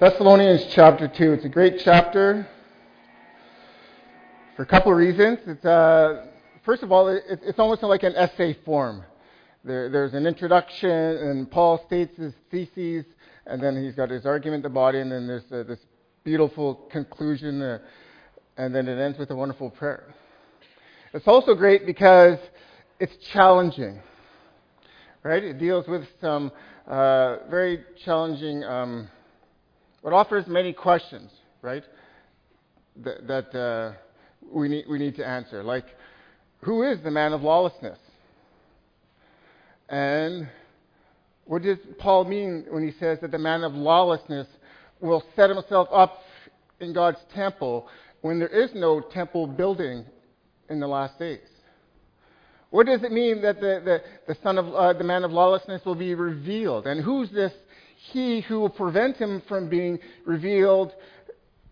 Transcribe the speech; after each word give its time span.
Thessalonians 0.00 0.66
chapter 0.70 1.06
2. 1.06 1.34
It's 1.34 1.44
a 1.44 1.48
great 1.48 1.78
chapter 1.78 2.48
for 4.56 4.62
a 4.62 4.66
couple 4.66 4.90
of 4.90 4.98
reasons. 4.98 5.38
It's, 5.46 5.64
uh, 5.64 6.26
first 6.64 6.82
of 6.82 6.90
all, 6.90 7.06
it, 7.06 7.22
it's 7.28 7.60
almost 7.60 7.80
like 7.84 8.02
an 8.02 8.16
essay 8.16 8.54
form. 8.64 9.04
There, 9.62 9.88
there's 9.88 10.12
an 10.12 10.26
introduction, 10.26 10.90
and 10.90 11.48
Paul 11.48 11.80
states 11.86 12.16
his 12.18 12.34
theses, 12.50 13.04
and 13.46 13.62
then 13.62 13.80
he's 13.80 13.94
got 13.94 14.10
his 14.10 14.26
argument 14.26 14.64
the 14.64 14.68
body, 14.68 14.98
and 14.98 15.12
then 15.12 15.28
there's 15.28 15.44
uh, 15.52 15.62
this 15.62 15.78
beautiful 16.24 16.74
conclusion, 16.90 17.62
uh, 17.62 17.78
and 18.56 18.74
then 18.74 18.88
it 18.88 18.98
ends 18.98 19.16
with 19.16 19.30
a 19.30 19.36
wonderful 19.36 19.70
prayer. 19.70 20.12
It's 21.12 21.28
also 21.28 21.54
great 21.54 21.86
because 21.86 22.40
it's 22.98 23.16
challenging, 23.28 24.00
right? 25.22 25.44
It 25.44 25.60
deals 25.60 25.86
with 25.86 26.04
some 26.20 26.50
uh, 26.88 27.48
very 27.48 27.84
challenging. 28.04 28.64
Um, 28.64 29.08
it 30.04 30.12
offers 30.12 30.46
many 30.46 30.72
questions, 30.72 31.30
right? 31.62 31.84
That, 33.02 33.26
that 33.26 33.58
uh, 33.58 33.92
we 34.52 34.68
need 34.68 34.84
we 34.88 34.98
need 34.98 35.16
to 35.16 35.26
answer, 35.26 35.62
like 35.62 35.86
who 36.60 36.82
is 36.82 37.02
the 37.02 37.10
man 37.10 37.32
of 37.32 37.42
lawlessness, 37.42 37.98
and 39.88 40.48
what 41.46 41.62
does 41.62 41.78
Paul 41.98 42.24
mean 42.24 42.66
when 42.70 42.86
he 42.86 42.94
says 42.98 43.18
that 43.20 43.30
the 43.30 43.38
man 43.38 43.64
of 43.64 43.74
lawlessness 43.74 44.46
will 45.00 45.22
set 45.36 45.50
himself 45.50 45.88
up 45.92 46.20
in 46.80 46.92
God's 46.92 47.18
temple 47.34 47.88
when 48.22 48.38
there 48.38 48.48
is 48.48 48.70
no 48.74 49.00
temple 49.00 49.46
building 49.46 50.04
in 50.70 50.80
the 50.80 50.86
last 50.86 51.18
days? 51.18 51.40
What 52.70 52.86
does 52.86 53.02
it 53.02 53.12
mean 53.12 53.42
that 53.42 53.60
the, 53.60 53.80
the, 53.84 54.02
the 54.26 54.36
son 54.42 54.58
of 54.58 54.74
uh, 54.74 54.92
the 54.94 55.04
man 55.04 55.22
of 55.22 55.30
lawlessness 55.30 55.84
will 55.84 55.94
be 55.94 56.14
revealed? 56.14 56.86
And 56.86 57.04
who's 57.04 57.30
this 57.30 57.52
he 58.12 58.40
who 58.42 58.60
will 58.60 58.70
prevent 58.70 59.16
him 59.16 59.42
from 59.48 59.68
being 59.68 59.98
revealed 60.24 60.92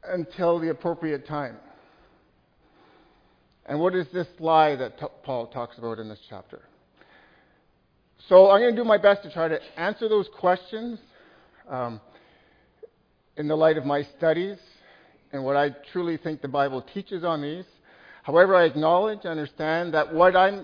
until 0.04 0.58
the 0.58 0.70
appropriate 0.70 1.26
time. 1.26 1.56
And 3.66 3.78
what 3.80 3.94
is 3.94 4.06
this 4.12 4.26
lie 4.40 4.74
that 4.76 4.98
t- 4.98 5.06
Paul 5.22 5.46
talks 5.46 5.78
about 5.78 5.98
in 5.98 6.08
this 6.08 6.18
chapter? 6.28 6.62
So 8.28 8.50
I'm 8.50 8.60
going 8.60 8.74
to 8.74 8.80
do 8.80 8.84
my 8.86 8.98
best 8.98 9.22
to 9.24 9.32
try 9.32 9.48
to 9.48 9.58
answer 9.76 10.08
those 10.08 10.28
questions 10.38 10.98
um, 11.68 12.00
in 13.36 13.46
the 13.46 13.56
light 13.56 13.76
of 13.76 13.84
my 13.84 14.02
studies 14.16 14.58
and 15.32 15.44
what 15.44 15.56
I 15.56 15.70
truly 15.92 16.16
think 16.16 16.42
the 16.42 16.48
Bible 16.48 16.84
teaches 16.94 17.24
on 17.24 17.42
these. 17.42 17.64
However, 18.22 18.54
I 18.54 18.64
acknowledge, 18.64 19.20
and 19.24 19.30
understand 19.30 19.94
that 19.94 20.12
what 20.12 20.36
I 20.36 20.62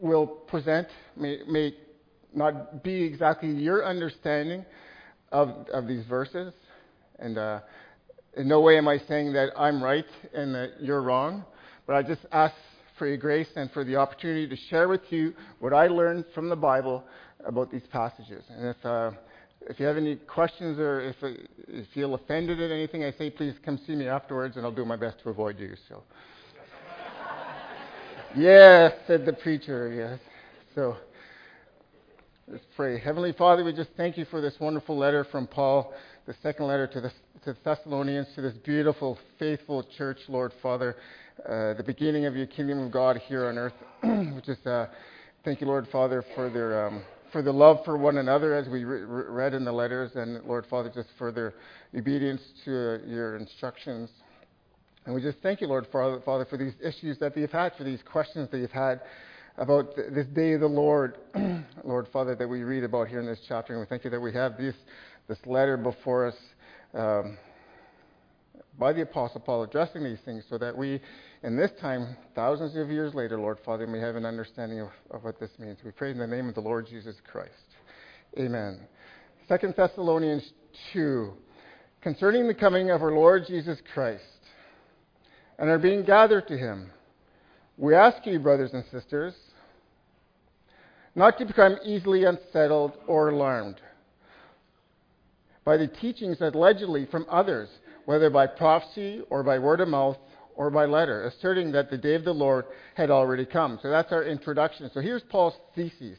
will 0.00 0.26
present 0.26 0.88
may, 1.16 1.38
may 1.48 1.74
not 2.34 2.82
be 2.82 3.02
exactly 3.02 3.50
your 3.50 3.84
understanding 3.84 4.64
of, 5.32 5.66
of 5.72 5.88
these 5.88 6.04
verses. 6.06 6.52
And 7.18 7.38
uh, 7.38 7.60
in 8.36 8.48
no 8.48 8.60
way 8.60 8.78
am 8.78 8.88
I 8.88 8.98
saying 9.08 9.32
that 9.32 9.50
I'm 9.56 9.82
right 9.82 10.06
and 10.34 10.54
that 10.54 10.74
you're 10.80 11.02
wrong, 11.02 11.44
but 11.86 11.96
I 11.96 12.02
just 12.02 12.22
ask 12.30 12.54
for 12.98 13.06
your 13.06 13.16
grace 13.16 13.48
and 13.56 13.70
for 13.72 13.84
the 13.84 13.96
opportunity 13.96 14.46
to 14.46 14.56
share 14.68 14.88
with 14.88 15.00
you 15.10 15.34
what 15.58 15.72
I 15.72 15.88
learned 15.88 16.24
from 16.34 16.48
the 16.48 16.56
Bible 16.56 17.02
about 17.44 17.70
these 17.70 17.82
passages. 17.90 18.44
And 18.48 18.68
if, 18.68 18.86
uh, 18.86 19.10
if 19.62 19.80
you 19.80 19.86
have 19.86 19.96
any 19.96 20.16
questions 20.16 20.78
or 20.78 21.00
if 21.00 21.16
uh, 21.22 21.28
you 21.68 21.84
feel 21.94 22.14
offended 22.14 22.60
at 22.60 22.70
anything 22.70 23.04
I 23.04 23.12
say, 23.12 23.30
please 23.30 23.54
come 23.64 23.80
see 23.86 23.94
me 23.94 24.06
afterwards 24.06 24.56
and 24.56 24.64
I'll 24.64 24.72
do 24.72 24.84
my 24.84 24.96
best 24.96 25.20
to 25.24 25.30
avoid 25.30 25.58
you. 25.58 25.74
So. 25.88 26.02
yes, 28.36 28.92
said 29.06 29.26
the 29.26 29.32
preacher, 29.32 29.92
yes. 29.92 30.20
So. 30.74 30.96
Let's 32.52 32.66
pray. 32.76 33.00
Heavenly 33.00 33.32
Father, 33.32 33.64
we 33.64 33.72
just 33.72 33.88
thank 33.96 34.18
you 34.18 34.26
for 34.26 34.42
this 34.42 34.52
wonderful 34.60 34.94
letter 34.98 35.24
from 35.32 35.46
Paul, 35.46 35.94
the 36.26 36.34
second 36.42 36.66
letter 36.66 36.86
to 36.86 37.00
the, 37.00 37.08
to 37.44 37.54
the 37.54 37.56
Thessalonians, 37.64 38.26
to 38.34 38.42
this 38.42 38.52
beautiful, 38.62 39.18
faithful 39.38 39.86
church, 39.96 40.18
Lord 40.28 40.52
Father, 40.60 40.96
uh, 41.48 41.72
the 41.72 41.82
beginning 41.82 42.26
of 42.26 42.36
your 42.36 42.44
kingdom 42.44 42.80
of 42.80 42.92
God 42.92 43.16
here 43.26 43.46
on 43.46 43.56
earth. 43.56 43.72
we 44.02 44.42
just 44.44 44.66
uh, 44.66 44.88
thank 45.46 45.62
you, 45.62 45.66
Lord 45.66 45.88
Father, 45.90 46.22
for 46.34 46.50
their 46.50 46.88
um, 46.88 47.02
for 47.32 47.40
the 47.40 47.50
love 47.50 47.78
for 47.86 47.96
one 47.96 48.18
another, 48.18 48.54
as 48.54 48.68
we 48.68 48.84
re- 48.84 49.00
read 49.00 49.54
in 49.54 49.64
the 49.64 49.72
letters, 49.72 50.10
and 50.14 50.44
Lord 50.44 50.66
Father, 50.68 50.92
just 50.94 51.08
for 51.16 51.32
their 51.32 51.54
obedience 51.96 52.42
to 52.66 53.00
your 53.06 53.38
instructions. 53.38 54.10
And 55.06 55.14
we 55.14 55.22
just 55.22 55.38
thank 55.42 55.62
you, 55.62 55.68
Lord 55.68 55.86
Father, 55.90 56.20
Father, 56.22 56.44
for 56.44 56.58
these 56.58 56.74
issues 56.84 57.18
that 57.20 57.34
they've 57.34 57.50
had, 57.50 57.72
for 57.78 57.84
these 57.84 58.02
questions 58.02 58.50
that 58.50 58.58
you've 58.58 58.70
had 58.70 59.00
about 59.56 59.94
this 59.96 60.26
day 60.28 60.52
of 60.52 60.60
the 60.60 60.66
Lord, 60.66 61.18
Lord 61.84 62.08
Father, 62.12 62.34
that 62.34 62.48
we 62.48 62.62
read 62.62 62.84
about 62.84 63.08
here 63.08 63.20
in 63.20 63.26
this 63.26 63.40
chapter. 63.46 63.72
And 63.72 63.80
we 63.80 63.86
thank 63.86 64.04
you 64.04 64.10
that 64.10 64.20
we 64.20 64.32
have 64.32 64.56
this, 64.56 64.74
this 65.28 65.38
letter 65.46 65.76
before 65.76 66.26
us 66.26 66.34
um, 66.94 67.36
by 68.78 68.92
the 68.92 69.02
Apostle 69.02 69.40
Paul 69.40 69.62
addressing 69.64 70.02
these 70.02 70.20
things 70.24 70.44
so 70.48 70.56
that 70.58 70.76
we, 70.76 71.00
in 71.42 71.56
this 71.56 71.70
time, 71.80 72.16
thousands 72.34 72.76
of 72.76 72.90
years 72.90 73.14
later, 73.14 73.38
Lord 73.38 73.58
Father, 73.64 73.86
may 73.86 74.00
have 74.00 74.16
an 74.16 74.24
understanding 74.24 74.80
of, 74.80 74.88
of 75.10 75.24
what 75.24 75.38
this 75.38 75.50
means. 75.58 75.78
We 75.84 75.90
pray 75.90 76.10
in 76.10 76.18
the 76.18 76.26
name 76.26 76.48
of 76.48 76.54
the 76.54 76.60
Lord 76.60 76.86
Jesus 76.88 77.16
Christ. 77.30 77.52
Amen. 78.38 78.80
2 79.48 79.74
Thessalonians 79.76 80.52
2. 80.94 81.32
Concerning 82.00 82.48
the 82.48 82.54
coming 82.54 82.90
of 82.90 83.02
our 83.02 83.12
Lord 83.12 83.44
Jesus 83.46 83.78
Christ 83.92 84.24
and 85.58 85.68
our 85.68 85.78
being 85.78 86.04
gathered 86.04 86.48
to 86.48 86.56
him 86.56 86.90
we 87.82 87.96
ask 87.96 88.24
you, 88.24 88.38
brothers 88.38 88.70
and 88.72 88.84
sisters, 88.92 89.34
not 91.16 91.36
to 91.38 91.44
become 91.44 91.76
easily 91.84 92.22
unsettled 92.22 92.92
or 93.08 93.30
alarmed 93.30 93.80
by 95.64 95.76
the 95.76 95.88
teachings 95.88 96.40
allegedly 96.40 97.06
from 97.10 97.26
others, 97.28 97.68
whether 98.04 98.30
by 98.30 98.46
prophecy 98.46 99.20
or 99.30 99.42
by 99.42 99.58
word 99.58 99.80
of 99.80 99.88
mouth 99.88 100.16
or 100.54 100.70
by 100.70 100.84
letter, 100.84 101.24
asserting 101.24 101.72
that 101.72 101.90
the 101.90 101.98
day 101.98 102.14
of 102.14 102.22
the 102.22 102.32
Lord 102.32 102.66
had 102.94 103.10
already 103.10 103.44
come. 103.44 103.80
So 103.82 103.90
that's 103.90 104.12
our 104.12 104.22
introduction. 104.22 104.88
So 104.94 105.00
here's 105.00 105.22
Paul's 105.22 105.54
thesis. 105.74 106.18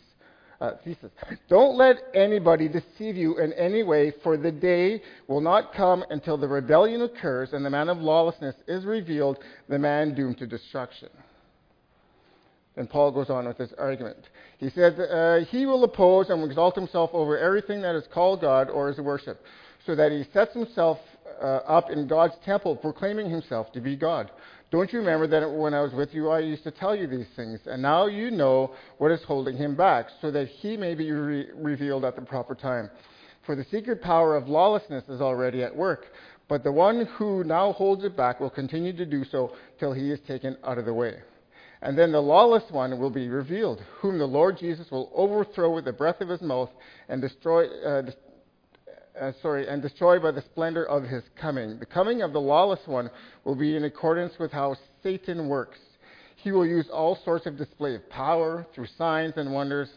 Uh, 0.60 0.72
thesis. 0.84 1.12
Don't 1.48 1.78
let 1.78 1.96
anybody 2.14 2.68
deceive 2.68 3.16
you 3.16 3.38
in 3.38 3.54
any 3.54 3.84
way, 3.84 4.14
for 4.22 4.36
the 4.36 4.52
day 4.52 5.02
will 5.28 5.42
not 5.42 5.74
come 5.74 6.04
until 6.10 6.38
the 6.38 6.48
rebellion 6.48 7.02
occurs 7.04 7.54
and 7.54 7.66
the 7.66 7.70
man 7.70 7.88
of 7.88 8.00
lawlessness 8.00 8.56
is 8.68 8.84
revealed, 8.84 9.40
the 9.70 9.80
man 9.80 10.14
doomed 10.14 10.38
to 10.40 10.46
destruction. 10.46 11.10
And 12.76 12.90
Paul 12.90 13.12
goes 13.12 13.30
on 13.30 13.46
with 13.46 13.58
this 13.58 13.74
argument. 13.78 14.18
He 14.58 14.70
says, 14.70 14.98
uh, 14.98 15.46
He 15.50 15.66
will 15.66 15.84
oppose 15.84 16.30
and 16.30 16.42
will 16.42 16.50
exalt 16.50 16.76
himself 16.76 17.12
over 17.14 17.38
everything 17.38 17.82
that 17.82 17.96
is 17.96 18.06
called 18.12 18.42
God 18.42 18.70
or 18.70 18.90
is 18.90 18.98
worship, 18.98 19.42
so 19.86 19.96
that 19.96 20.12
he 20.12 20.26
sets 20.34 20.54
himself 20.54 20.98
uh, 21.42 21.58
up 21.68 21.92
in 21.92 22.08
God's 22.08 22.36
temple, 22.44 22.76
proclaiming 22.76 23.30
himself 23.30 23.72
to 23.74 23.82
be 23.82 23.96
God. 23.96 24.32
Don't 24.72 24.92
you 24.92 25.00
remember 25.00 25.28
that 25.28 25.48
when 25.48 25.76
I 25.76 25.82
was 25.82 25.94
with 25.94 26.16
you, 26.16 26.30
I 26.30 26.40
used 26.40 26.64
to 26.64 26.72
tell 26.72 26.96
you 26.96 27.06
these 27.06 27.28
things? 27.36 27.60
And 27.68 27.80
now 27.80 28.08
you 28.08 28.32
know 28.32 28.74
what 28.98 29.12
is 29.12 29.22
holding 29.22 29.56
him 29.56 29.76
back, 29.76 30.08
so 30.20 30.32
that 30.32 30.48
he 30.48 30.78
may 30.78 30.96
be 30.96 31.12
re- 31.12 31.48
revealed 31.54 32.06
at 32.06 32.16
the 32.16 32.24
proper 32.24 32.56
time. 32.56 32.90
For 33.46 33.56
the 33.56 33.66
secret 33.66 34.02
power 34.02 34.36
of 34.36 34.48
lawlessness 34.48 35.04
is 35.10 35.22
already 35.22 35.62
at 35.62 35.76
work, 35.76 36.06
but 36.48 36.64
the 36.64 36.72
one 36.72 37.06
who 37.18 37.44
now 37.44 37.74
holds 37.74 38.04
it 38.04 38.18
back 38.18 38.40
will 38.40 38.50
continue 38.50 38.96
to 38.98 39.06
do 39.06 39.24
so 39.26 39.52
till 39.80 39.94
he 39.94 40.12
is 40.12 40.20
taken 40.22 40.58
out 40.64 40.80
of 40.80 40.86
the 40.86 40.94
way. 40.94 41.20
And 41.84 41.98
then 41.98 42.14
the 42.14 42.22
lawless 42.22 42.64
one 42.72 42.98
will 42.98 43.10
be 43.10 43.28
revealed, 43.28 43.84
whom 44.00 44.18
the 44.18 44.26
Lord 44.26 44.58
Jesus 44.58 44.90
will 44.90 45.12
overthrow 45.14 45.76
with 45.76 45.84
the 45.84 45.92
breath 45.92 46.22
of 46.22 46.30
his 46.30 46.42
mouth 46.42 46.70
and 47.10 47.22
destroy, 47.22 47.66
uh, 47.66 48.04
uh, 49.20 49.34
sorry, 49.42 49.68
and 49.68 49.82
destroy 49.82 50.18
by 50.18 50.32
the 50.32 50.42
splendor 50.44 50.86
of 50.86 51.04
his 51.04 51.24
coming. 51.40 51.78
The 51.80 51.86
coming 51.86 52.22
of 52.22 52.32
the 52.32 52.40
lawless 52.40 52.80
one 52.86 53.12
will 53.44 53.56
be 53.56 53.76
in 53.76 53.84
accordance 53.84 54.32
with 54.40 54.54
how 54.54 54.78
Satan 55.04 55.50
works. 55.50 55.78
He 56.38 56.54
will 56.54 56.66
use 56.66 56.88
all 56.90 57.20
sorts 57.26 57.48
of 57.48 57.58
display 57.58 57.96
of 57.96 58.10
power 58.10 58.66
through 58.74 58.88
signs 58.98 59.34
and 59.36 59.54
wonders 59.54 59.90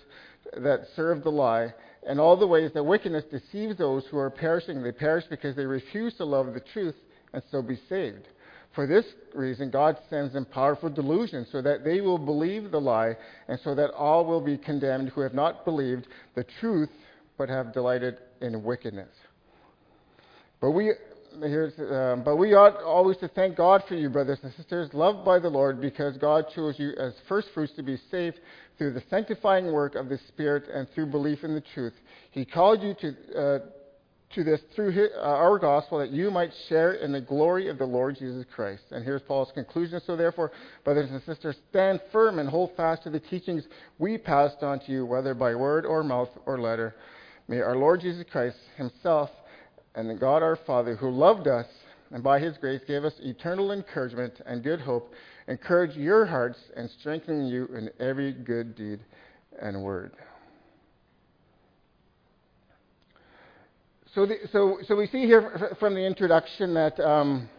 that 0.59 0.89
serve 0.97 1.23
the 1.23 1.31
lie, 1.31 1.73
and 2.05 2.19
all 2.19 2.37
the 2.37 2.49
ways 2.49 2.73
that 2.75 2.83
wickedness 2.83 3.25
deceives 3.31 3.79
those 3.79 4.05
who 4.11 4.19
are 4.19 4.31
perishing. 4.31 4.83
They 4.83 4.91
perish 4.91 5.27
because 5.31 5.55
they 5.55 5.67
refuse 5.67 6.15
to 6.15 6.25
love 6.25 6.53
the 6.53 6.61
truth 6.73 6.97
and 7.33 7.45
so 7.53 7.63
be 7.63 7.79
saved. 7.89 8.27
For 8.77 8.87
this 8.87 9.07
reason, 9.35 9.71
God 9.71 9.97
sends 10.11 10.35
them 10.35 10.45
powerful 10.45 10.91
delusions 10.91 11.49
so 11.51 11.63
that 11.63 11.83
they 11.83 12.03
will 12.03 12.19
believe 12.19 12.71
the 12.71 12.81
lie, 12.81 13.17
and 13.49 13.59
so 13.65 13.75
that 13.75 13.91
all 13.93 14.27
will 14.27 14.43
be 14.43 14.59
condemned 14.59 15.09
who 15.09 15.23
have 15.23 15.33
not 15.33 15.65
believed 15.65 16.07
the 16.35 16.45
truth 16.61 16.91
but 17.39 17.49
have 17.49 17.73
delighted 17.73 18.19
in 18.43 18.63
wickedness. 18.63 19.09
But 20.61 20.73
we, 20.73 20.91
um, 20.91 22.23
but 22.23 22.37
we 22.37 22.53
ought 22.55 22.83
always 22.83 23.17
to 23.19 23.29
thank 23.29 23.57
God 23.57 23.83
for 23.89 23.95
you, 23.95 24.11
brothers 24.11 24.39
and 24.43 24.53
sisters, 24.55 24.93
loved 24.93 25.25
by 25.25 25.39
the 25.39 25.49
Lord, 25.49 25.81
because 25.81 26.19
God 26.19 26.45
chose 26.55 26.79
you 26.79 26.93
as 26.99 27.15
firstfruits 27.29 27.73
to 27.77 27.83
be 27.83 27.99
saved 28.11 28.41
through 28.77 28.93
the 28.93 29.03
sanctifying 29.09 29.73
work 29.73 29.95
of 29.95 30.11
the 30.11 30.19
Spirit 30.29 30.65
and 30.73 30.87
through 30.91 31.07
belief 31.07 31.45
in 31.45 31.55
the 31.55 31.63
truth. 31.75 31.95
He 32.31 32.45
called 32.45 32.83
you 32.83 32.95
to. 33.01 33.39
Uh, 33.39 33.59
to 34.35 34.45
this 34.45 34.61
through 34.75 34.91
his, 34.91 35.09
uh, 35.17 35.21
our 35.21 35.59
gospel 35.59 35.99
that 35.99 36.11
you 36.11 36.31
might 36.31 36.51
share 36.69 36.95
in 36.95 37.13
the 37.13 37.21
glory 37.21 37.69
of 37.69 37.79
the 37.79 37.87
Lord 37.87 38.19
Jesus 38.19 38.45
Christ. 38.55 38.83
And 38.91 39.05
here's 39.05 39.23
Paul's 39.23 39.53
conclusion. 39.53 40.01
So 40.07 40.17
therefore, 40.17 40.53
brothers 40.85 41.11
and 41.11 41.23
sisters, 41.23 41.57
stand 41.71 42.01
firm 42.13 42.39
and 42.39 42.49
hold 42.49 42.77
fast 42.77 43.05
to 43.05 43.11
the 43.11 43.21
teachings 43.21 43.65
we 43.99 44.19
passed 44.19 44.63
on 44.63 44.81
to 44.81 44.93
you, 44.93 45.07
whether 45.07 45.35
by 45.35 45.55
word 45.55 45.87
or 45.87 46.03
mouth 46.03 46.31
or 46.45 46.61
letter. 46.61 46.97
May 47.49 47.61
our 47.61 47.77
Lord 47.77 48.01
Jesus 48.01 48.25
Christ 48.31 48.57
himself 48.77 49.31
and 49.95 50.11
the 50.11 50.15
God 50.15 50.43
our 50.43 50.57
Father, 50.67 50.97
who 50.97 51.11
loved 51.11 51.47
us 51.47 51.67
and 52.11 52.23
by 52.23 52.39
his 52.39 52.57
grace 52.59 52.83
gave 52.87 53.05
us 53.05 53.15
eternal 53.21 53.73
encouragement 53.73 54.41
and 54.47 54.63
good 54.63 54.81
hope, 54.81 55.13
encourage 55.49 55.97
your 55.97 56.27
hearts 56.27 56.59
and 56.77 56.89
strengthen 57.01 57.47
you 57.47 57.67
in 57.67 57.91
every 57.99 58.33
good 58.33 58.77
deed 58.77 59.01
and 59.61 59.83
word. 59.83 60.13
So, 64.17 64.25
the, 64.25 64.37
so, 64.51 64.79
so 64.89 64.97
we 64.97 65.09
see 65.09 65.27
here 65.27 65.77
from 65.79 65.93
the 65.93 66.01
introduction 66.01 66.73
that 66.73 66.99
um, 66.99 67.51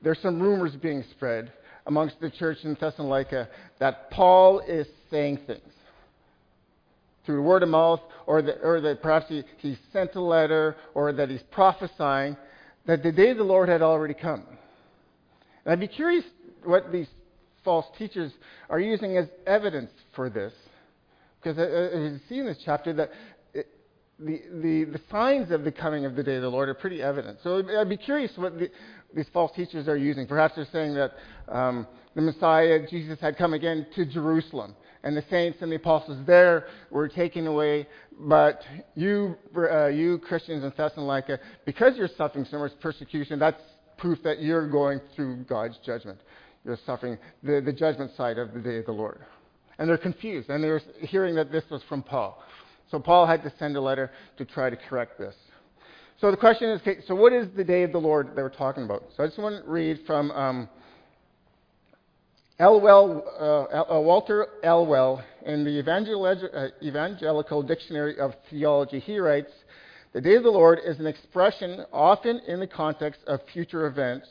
there's 0.00 0.20
some 0.22 0.40
rumors 0.40 0.70
being 0.76 1.02
spread 1.10 1.52
amongst 1.84 2.20
the 2.20 2.30
church 2.30 2.58
in 2.62 2.76
Thessalonica 2.80 3.48
that 3.80 4.08
Paul 4.12 4.60
is 4.60 4.86
saying 5.10 5.40
things 5.48 5.72
through 7.26 7.42
word 7.42 7.64
of 7.64 7.70
mouth, 7.70 7.98
or 8.28 8.40
that, 8.40 8.58
or 8.62 8.80
that 8.82 9.02
perhaps 9.02 9.26
he, 9.28 9.42
he 9.56 9.76
sent 9.92 10.14
a 10.14 10.20
letter, 10.20 10.76
or 10.94 11.12
that 11.12 11.28
he's 11.28 11.42
prophesying 11.50 12.36
that 12.86 13.02
the 13.02 13.10
day 13.10 13.30
of 13.30 13.36
the 13.36 13.42
Lord 13.42 13.68
had 13.68 13.82
already 13.82 14.14
come. 14.14 14.44
And 15.64 15.72
I'd 15.72 15.80
be 15.80 15.88
curious 15.88 16.24
what 16.62 16.92
these 16.92 17.08
false 17.64 17.86
teachers 17.98 18.30
are 18.70 18.78
using 18.78 19.16
as 19.16 19.26
evidence 19.44 19.90
for 20.14 20.30
this. 20.30 20.52
Because 21.42 21.58
as 21.58 22.12
you 22.12 22.20
see 22.28 22.38
in 22.38 22.46
this 22.46 22.58
chapter, 22.64 22.92
that 22.92 23.10
the, 24.18 24.42
the, 24.62 24.84
the 24.84 25.00
signs 25.10 25.50
of 25.50 25.64
the 25.64 25.72
coming 25.72 26.04
of 26.04 26.16
the 26.16 26.22
day 26.22 26.36
of 26.36 26.42
the 26.42 26.48
Lord 26.48 26.68
are 26.68 26.74
pretty 26.74 27.02
evident. 27.02 27.38
So 27.42 27.62
I'd 27.78 27.88
be 27.88 27.96
curious 27.96 28.32
what 28.36 28.58
the, 28.58 28.70
these 29.14 29.26
false 29.32 29.52
teachers 29.54 29.88
are 29.88 29.96
using. 29.96 30.26
Perhaps 30.26 30.56
they're 30.56 30.66
saying 30.72 30.94
that 30.94 31.12
um, 31.48 31.86
the 32.14 32.22
Messiah, 32.22 32.80
Jesus, 32.88 33.20
had 33.20 33.36
come 33.36 33.54
again 33.54 33.86
to 33.94 34.04
Jerusalem 34.04 34.74
and 35.04 35.16
the 35.16 35.24
saints 35.30 35.58
and 35.60 35.70
the 35.70 35.76
apostles 35.76 36.18
there 36.26 36.66
were 36.90 37.08
taken 37.08 37.46
away. 37.46 37.86
But 38.20 38.62
you, 38.94 39.36
uh, 39.56 39.86
you 39.86 40.18
Christians 40.18 40.64
in 40.64 40.72
Thessalonica, 40.76 41.38
because 41.64 41.96
you're 41.96 42.08
suffering 42.16 42.44
so 42.50 42.58
much 42.58 42.72
persecution, 42.80 43.38
that's 43.38 43.62
proof 43.96 44.18
that 44.24 44.40
you're 44.40 44.68
going 44.68 45.00
through 45.14 45.44
God's 45.44 45.78
judgment. 45.84 46.18
You're 46.64 46.78
suffering 46.84 47.18
the, 47.42 47.60
the 47.64 47.72
judgment 47.72 48.10
side 48.16 48.38
of 48.38 48.52
the 48.52 48.60
day 48.60 48.78
of 48.78 48.86
the 48.86 48.92
Lord. 48.92 49.20
And 49.78 49.88
they're 49.88 49.96
confused, 49.96 50.50
and 50.50 50.62
they're 50.62 50.82
hearing 51.00 51.36
that 51.36 51.52
this 51.52 51.62
was 51.70 51.82
from 51.88 52.02
Paul. 52.02 52.42
So 52.90 52.98
Paul 52.98 53.26
had 53.26 53.42
to 53.42 53.52
send 53.58 53.76
a 53.76 53.80
letter 53.80 54.10
to 54.38 54.44
try 54.44 54.70
to 54.70 54.76
correct 54.76 55.18
this. 55.18 55.34
So 56.20 56.30
the 56.30 56.36
question 56.36 56.70
is, 56.70 56.80
okay, 56.80 56.98
so 57.06 57.14
what 57.14 57.32
is 57.32 57.46
the 57.56 57.62
day 57.62 57.84
of 57.84 57.92
the 57.92 57.98
Lord 57.98 58.28
that 58.34 58.42
we're 58.42 58.48
talking 58.48 58.84
about? 58.84 59.04
So 59.16 59.22
I 59.22 59.26
just 59.26 59.38
want 59.38 59.64
to 59.64 59.70
read 59.70 60.00
from 60.06 60.30
um, 60.32 60.68
Elwell, 62.58 63.22
uh, 63.38 63.94
uh, 63.96 64.00
Walter 64.00 64.48
Elwell, 64.64 65.22
in 65.46 65.62
the 65.62 65.78
uh, 65.78 66.84
Evangelical 66.84 67.62
Dictionary 67.62 68.18
of 68.18 68.34
Theology, 68.50 68.98
he 68.98 69.20
writes, 69.20 69.52
The 70.12 70.20
day 70.20 70.34
of 70.34 70.42
the 70.42 70.50
Lord 70.50 70.80
is 70.84 70.98
an 70.98 71.06
expression 71.06 71.84
often 71.92 72.40
in 72.48 72.58
the 72.58 72.66
context 72.66 73.20
of 73.28 73.40
future 73.52 73.86
events, 73.86 74.26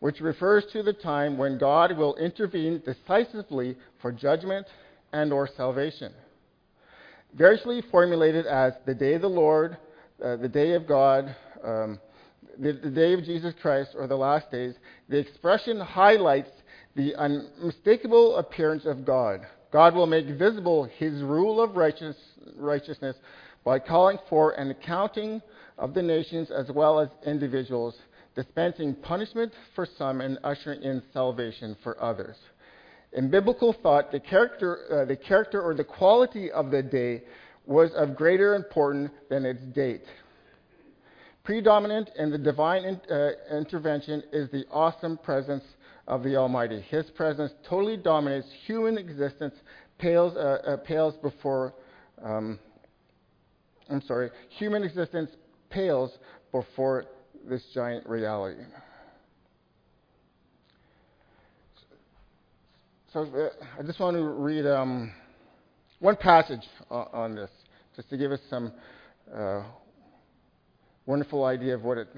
which 0.00 0.20
refers 0.20 0.64
to 0.72 0.82
the 0.82 0.92
time 0.92 1.38
when 1.38 1.56
God 1.56 1.96
will 1.96 2.16
intervene 2.16 2.82
decisively 2.84 3.76
for 4.02 4.10
judgment 4.10 4.66
and 5.12 5.32
or 5.32 5.48
salvation. 5.56 6.12
Variously 7.34 7.82
formulated 7.90 8.46
as 8.46 8.74
the 8.86 8.94
day 8.94 9.14
of 9.14 9.22
the 9.22 9.28
Lord, 9.28 9.76
uh, 10.24 10.36
the 10.36 10.48
day 10.48 10.74
of 10.74 10.86
God, 10.86 11.34
um, 11.64 11.98
the, 12.58 12.72
the 12.72 12.90
day 12.90 13.12
of 13.12 13.24
Jesus 13.24 13.52
Christ, 13.60 13.90
or 13.96 14.06
the 14.06 14.16
last 14.16 14.50
days, 14.50 14.74
the 15.08 15.18
expression 15.18 15.80
highlights 15.80 16.50
the 16.94 17.14
unmistakable 17.16 18.36
appearance 18.36 18.86
of 18.86 19.04
God. 19.04 19.40
God 19.72 19.94
will 19.94 20.06
make 20.06 20.26
visible 20.26 20.84
his 20.84 21.22
rule 21.22 21.60
of 21.60 21.74
righteous, 21.74 22.16
righteousness 22.56 23.16
by 23.64 23.80
calling 23.80 24.18
for 24.28 24.52
an 24.52 24.70
accounting 24.70 25.42
of 25.76 25.94
the 25.94 26.02
nations 26.02 26.52
as 26.52 26.70
well 26.70 27.00
as 27.00 27.08
individuals, 27.26 27.96
dispensing 28.36 28.94
punishment 28.94 29.52
for 29.74 29.88
some 29.98 30.20
and 30.20 30.38
ushering 30.44 30.82
in 30.82 31.02
salvation 31.12 31.76
for 31.82 32.00
others. 32.00 32.36
In 33.14 33.30
biblical 33.30 33.72
thought, 33.72 34.10
the 34.10 34.18
character, 34.18 35.02
uh, 35.02 35.04
the 35.04 35.16
character 35.16 35.62
or 35.62 35.74
the 35.74 35.84
quality 35.84 36.50
of 36.50 36.70
the 36.70 36.82
day 36.82 37.22
was 37.64 37.90
of 37.94 38.16
greater 38.16 38.56
importance 38.56 39.10
than 39.30 39.44
its 39.44 39.62
date. 39.74 40.02
Predominant 41.44 42.10
in 42.18 42.30
the 42.30 42.38
divine 42.38 42.84
in, 42.84 43.00
uh, 43.10 43.30
intervention 43.56 44.22
is 44.32 44.50
the 44.50 44.64
awesome 44.70 45.16
presence 45.18 45.62
of 46.08 46.22
the 46.22 46.36
Almighty. 46.36 46.80
His 46.80 47.06
presence 47.10 47.52
totally 47.68 47.96
dominates 47.96 48.48
human 48.66 48.98
existence, 48.98 49.54
pales, 49.98 50.34
uh, 50.36 50.58
uh, 50.66 50.76
pales 50.78 51.14
before, 51.22 51.72
um, 52.22 52.58
I'm 53.88 54.02
sorry, 54.02 54.30
human 54.58 54.82
existence 54.82 55.30
pales 55.70 56.10
before 56.50 57.04
this 57.48 57.62
giant 57.74 58.08
reality. 58.08 58.62
So 63.14 63.22
uh, 63.22 63.48
I 63.78 63.84
just 63.84 64.00
want 64.00 64.16
to 64.16 64.24
read 64.24 64.66
um, 64.66 65.12
one 66.00 66.16
passage 66.16 66.66
on, 66.90 67.06
on, 67.12 67.34
this, 67.36 67.50
just 67.94 68.10
to 68.10 68.16
give 68.16 68.32
us 68.32 68.40
some 68.50 68.72
uh, 69.32 69.62
wonderful 71.06 71.44
idea 71.44 71.76
of 71.76 71.84
what, 71.84 71.96
it, 71.96 72.08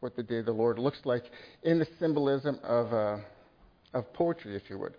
what 0.00 0.16
the 0.16 0.22
day 0.22 0.38
of 0.38 0.46
the 0.46 0.52
Lord 0.52 0.78
looks 0.78 0.96
like 1.04 1.24
in 1.62 1.78
the 1.78 1.86
symbolism 2.00 2.58
of 2.64 2.90
uh, 2.94 3.18
of 3.92 4.10
poetry, 4.14 4.56
if 4.56 4.62
you 4.70 4.78
would. 4.78 4.94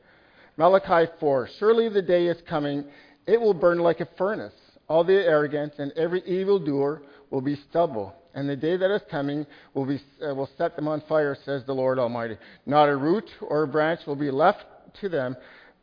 Malachi 0.57 1.11
4 1.19 1.49
Surely 1.57 1.89
the 1.89 2.03
day 2.03 2.27
is 2.27 2.37
coming, 2.47 2.83
it 3.25 3.41
will 3.41 3.55
burn 3.55 3.79
like 3.79 3.99
a 3.99 4.07
furnace. 4.15 4.53
All 4.87 5.03
the 5.03 5.13
arrogant 5.13 5.73
and 5.79 5.91
every 5.93 6.21
evildoer 6.27 7.01
will 7.31 7.41
be 7.41 7.57
stubble. 7.67 8.13
And 8.35 8.47
the 8.47 8.55
day 8.55 8.77
that 8.77 8.93
is 8.93 9.01
coming 9.09 9.47
will, 9.73 9.87
be, 9.87 9.99
uh, 10.23 10.35
will 10.35 10.51
set 10.55 10.75
them 10.75 10.87
on 10.87 11.01
fire, 11.09 11.35
says 11.45 11.63
the 11.65 11.73
Lord 11.73 11.97
Almighty. 11.97 12.37
Not 12.67 12.89
a 12.89 12.95
root 12.95 13.27
or 13.41 13.63
a 13.63 13.67
branch 13.67 14.01
will 14.05 14.15
be 14.15 14.29
left 14.29 14.63
to 15.01 15.09
them, 15.09 15.35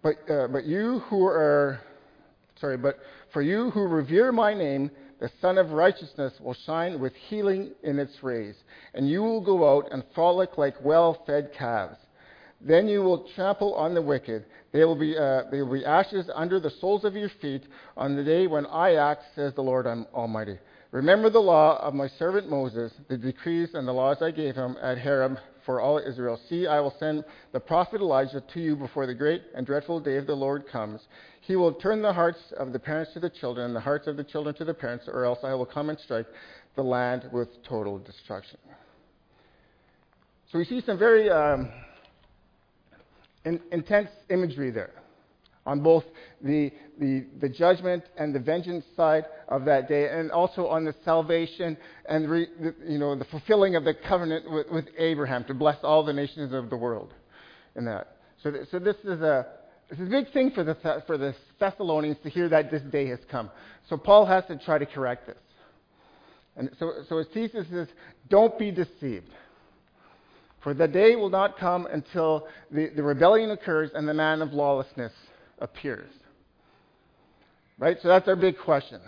but, 0.02 0.16
uh, 0.30 0.48
but 0.48 0.64
you 0.64 1.00
who 1.08 1.24
are, 1.24 1.80
sorry, 2.60 2.76
but 2.76 2.98
for 3.32 3.42
you 3.42 3.70
who 3.70 3.86
revere 3.86 4.32
my 4.32 4.54
name, 4.54 4.90
the 5.20 5.30
Sun 5.40 5.58
of 5.58 5.70
Righteousness 5.70 6.34
will 6.40 6.56
shine 6.66 7.00
with 7.00 7.14
healing 7.14 7.70
in 7.82 7.98
its 7.98 8.22
rays, 8.22 8.56
and 8.94 9.08
you 9.08 9.22
will 9.22 9.40
go 9.40 9.76
out 9.76 9.90
and 9.92 10.04
frolic 10.14 10.58
like 10.58 10.74
well 10.84 11.22
fed 11.26 11.50
calves. 11.56 11.96
Then 12.60 12.88
you 12.88 13.02
will 13.02 13.28
trample 13.34 13.74
on 13.74 13.94
the 13.94 14.02
wicked. 14.02 14.44
They 14.72 14.84
will, 14.84 14.96
be, 14.98 15.16
uh, 15.16 15.42
they 15.50 15.62
will 15.62 15.72
be 15.72 15.84
ashes 15.84 16.30
under 16.34 16.58
the 16.58 16.70
soles 16.80 17.04
of 17.04 17.14
your 17.14 17.30
feet 17.40 17.62
on 17.96 18.16
the 18.16 18.24
day 18.24 18.46
when 18.46 18.66
I 18.66 18.94
act, 18.94 19.22
says 19.34 19.54
the 19.54 19.62
Lord 19.62 19.86
Almighty. 19.86 20.58
Remember 20.90 21.28
the 21.28 21.40
law 21.40 21.78
of 21.80 21.92
my 21.92 22.08
servant 22.18 22.48
Moses, 22.48 22.92
the 23.08 23.18
decrees 23.18 23.70
and 23.74 23.86
the 23.86 23.92
laws 23.92 24.18
I 24.20 24.30
gave 24.30 24.54
him 24.54 24.76
at 24.80 24.98
Horeb 24.98 25.38
for 25.64 25.80
all 25.80 25.98
Israel. 25.98 26.38
See, 26.48 26.66
I 26.66 26.80
will 26.80 26.94
send 26.98 27.24
the 27.52 27.60
prophet 27.60 28.00
Elijah 28.00 28.42
to 28.52 28.60
you 28.60 28.76
before 28.76 29.06
the 29.06 29.14
great 29.14 29.42
and 29.54 29.66
dreadful 29.66 30.00
day 30.00 30.16
of 30.16 30.26
the 30.26 30.34
Lord 30.34 30.64
comes. 30.70 31.00
He 31.40 31.56
will 31.56 31.72
turn 31.74 32.02
the 32.02 32.12
hearts 32.12 32.38
of 32.58 32.72
the 32.72 32.78
parents 32.78 33.12
to 33.14 33.20
the 33.20 33.30
children, 33.30 33.66
and 33.66 33.76
the 33.76 33.80
hearts 33.80 34.06
of 34.06 34.16
the 34.16 34.24
children 34.24 34.54
to 34.56 34.64
the 34.64 34.74
parents, 34.74 35.06
or 35.08 35.24
else 35.24 35.40
I 35.42 35.54
will 35.54 35.66
come 35.66 35.90
and 35.90 35.98
strike 35.98 36.26
the 36.76 36.82
land 36.82 37.28
with 37.32 37.48
total 37.64 37.98
destruction. 37.98 38.58
So 40.50 40.58
we 40.58 40.64
see 40.64 40.80
some 40.80 40.98
very 40.98 41.30
um, 41.30 41.70
in, 43.44 43.60
intense 43.72 44.10
imagery 44.30 44.70
there 44.70 45.03
on 45.66 45.80
both 45.80 46.04
the, 46.42 46.70
the, 46.98 47.24
the, 47.40 47.48
judgment 47.48 48.04
and 48.18 48.34
the 48.34 48.38
vengeance 48.38 48.84
side 48.96 49.24
of 49.48 49.64
that 49.64 49.88
day, 49.88 50.08
and 50.08 50.30
also 50.30 50.66
on 50.66 50.84
the 50.84 50.94
salvation 51.04 51.76
and 52.06 52.28
re, 52.28 52.46
the, 52.60 52.74
you 52.86 52.98
know, 52.98 53.16
the 53.16 53.24
fulfilling 53.26 53.74
of 53.74 53.84
the 53.84 53.94
covenant 53.94 54.50
with, 54.50 54.66
with, 54.70 54.84
Abraham 54.98 55.44
to 55.44 55.54
bless 55.54 55.78
all 55.82 56.04
the 56.04 56.12
nations 56.12 56.52
of 56.52 56.68
the 56.68 56.76
world 56.76 57.14
in 57.76 57.84
that. 57.86 58.16
So, 58.42 58.50
th- 58.50 58.66
so 58.70 58.78
this, 58.78 58.96
is 59.04 59.22
a, 59.22 59.46
this 59.88 59.98
is 59.98 60.08
a 60.08 60.10
big 60.10 60.32
thing 60.32 60.50
for 60.50 60.64
the, 60.64 60.76
for 61.06 61.16
the 61.16 61.34
Thessalonians 61.58 62.18
to 62.24 62.28
hear 62.28 62.48
that 62.50 62.70
this 62.70 62.82
day 62.82 63.08
has 63.08 63.20
come. 63.30 63.50
So 63.88 63.96
Paul 63.96 64.26
has 64.26 64.44
to 64.46 64.58
try 64.58 64.76
to 64.78 64.86
correct 64.86 65.26
this. 65.26 65.38
And 66.56 66.70
so, 66.78 66.92
so 67.08 67.18
his 67.18 67.26
thesis 67.32 67.66
is 67.72 67.88
don't 68.28 68.58
be 68.58 68.70
deceived. 68.70 69.30
For 70.62 70.72
the 70.72 70.88
day 70.88 71.16
will 71.16 71.30
not 71.30 71.58
come 71.58 71.86
until 71.86 72.46
the, 72.70 72.90
the 72.94 73.02
rebellion 73.02 73.50
occurs 73.50 73.90
and 73.94 74.08
the 74.08 74.14
man 74.14 74.40
of 74.40 74.52
lawlessness 74.52 75.12
appears. 75.58 76.10
Right? 77.78 77.96
So 78.02 78.08
that's 78.08 78.28
our 78.28 78.36
big 78.36 78.56
question. 78.58 79.00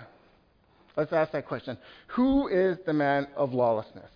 Let's 0.97 1.12
ask 1.12 1.33
that 1.33 1.47
question. 1.47 1.76
Who 2.09 2.49
is 2.49 2.79
the 2.87 2.93
man 2.93 3.29
of 3.37 3.53
lawlessness? 3.53 4.11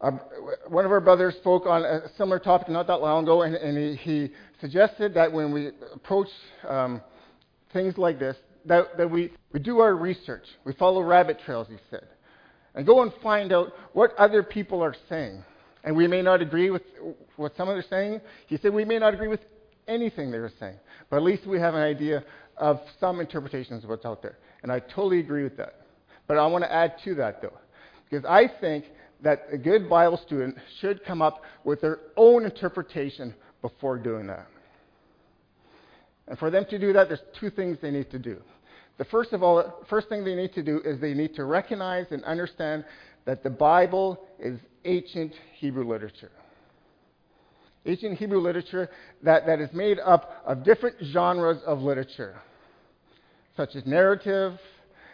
Uh, 0.00 0.12
one 0.68 0.84
of 0.84 0.92
our 0.92 1.00
brothers 1.00 1.34
spoke 1.36 1.66
on 1.66 1.82
a 1.82 2.08
similar 2.18 2.38
topic 2.38 2.68
not 2.68 2.86
that 2.86 2.96
long 2.96 3.24
ago, 3.24 3.42
and, 3.42 3.54
and 3.54 3.78
he, 3.78 3.96
he, 3.96 4.32
suggested 4.60 5.12
that 5.12 5.30
when 5.30 5.52
we 5.52 5.70
approach 5.94 6.28
um, 6.66 7.02
things 7.74 7.98
like 7.98 8.18
this, 8.18 8.36
that, 8.64 8.96
that 8.96 9.10
we, 9.10 9.30
we 9.52 9.60
do 9.60 9.80
our 9.80 9.94
research. 9.94 10.44
We 10.64 10.72
follow 10.72 11.02
rabbit 11.02 11.40
trails, 11.44 11.68
he 11.68 11.76
said 11.90 12.08
and 12.76 12.86
go 12.86 13.02
and 13.02 13.12
find 13.22 13.52
out 13.52 13.72
what 13.94 14.14
other 14.16 14.42
people 14.42 14.84
are 14.84 14.94
saying. 15.08 15.42
And 15.82 15.96
we 15.96 16.06
may 16.06 16.22
not 16.22 16.42
agree 16.42 16.70
with 16.70 16.82
what 17.36 17.56
some 17.56 17.68
are 17.68 17.82
saying. 17.82 18.20
He 18.46 18.58
said 18.58 18.72
we 18.72 18.84
may 18.84 18.98
not 18.98 19.14
agree 19.14 19.28
with 19.28 19.40
anything 19.88 20.30
they're 20.30 20.50
saying, 20.58 20.78
but 21.10 21.16
at 21.16 21.22
least 21.22 21.46
we 21.46 21.58
have 21.58 21.74
an 21.74 21.82
idea 21.82 22.24
of 22.56 22.80
some 23.00 23.20
interpretations 23.20 23.84
of 23.84 23.90
what's 23.90 24.04
out 24.04 24.22
there. 24.22 24.38
And 24.62 24.72
I 24.72 24.80
totally 24.80 25.20
agree 25.20 25.42
with 25.42 25.56
that. 25.58 25.80
But 26.26 26.38
I 26.38 26.46
want 26.46 26.64
to 26.64 26.72
add 26.72 26.94
to 27.04 27.14
that, 27.16 27.42
though, 27.42 27.58
because 28.08 28.24
I 28.24 28.48
think 28.60 28.86
that 29.22 29.46
a 29.50 29.58
good 29.58 29.88
Bible 29.88 30.20
student 30.26 30.56
should 30.80 31.04
come 31.04 31.22
up 31.22 31.42
with 31.64 31.80
their 31.80 32.00
own 32.16 32.44
interpretation 32.44 33.34
before 33.62 33.98
doing 33.98 34.26
that. 34.26 34.46
And 36.28 36.38
for 36.38 36.50
them 36.50 36.64
to 36.70 36.78
do 36.78 36.92
that, 36.92 37.08
there's 37.08 37.20
two 37.38 37.50
things 37.50 37.78
they 37.80 37.90
need 37.90 38.10
to 38.10 38.18
do. 38.18 38.40
The 38.98 39.04
first 39.04 39.32
of 39.32 39.42
all, 39.42 39.84
first 39.88 40.08
thing 40.08 40.24
they 40.24 40.34
need 40.34 40.54
to 40.54 40.62
do 40.62 40.80
is 40.84 41.00
they 41.00 41.14
need 41.14 41.34
to 41.36 41.44
recognize 41.44 42.06
and 42.10 42.24
understand 42.24 42.84
that 43.24 43.42
the 43.42 43.50
Bible 43.50 44.26
is 44.38 44.58
ancient 44.84 45.32
Hebrew 45.54 45.86
literature. 45.86 46.32
Ancient 47.86 48.18
Hebrew 48.18 48.40
literature 48.40 48.90
that, 49.22 49.46
that 49.46 49.60
is 49.60 49.72
made 49.72 49.98
up 50.00 50.42
of 50.44 50.64
different 50.64 50.96
genres 51.12 51.58
of 51.66 51.80
literature, 51.80 52.40
such 53.56 53.76
as 53.76 53.86
narrative 53.86 54.58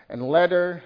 and 0.08 0.22
letter, 0.22 0.82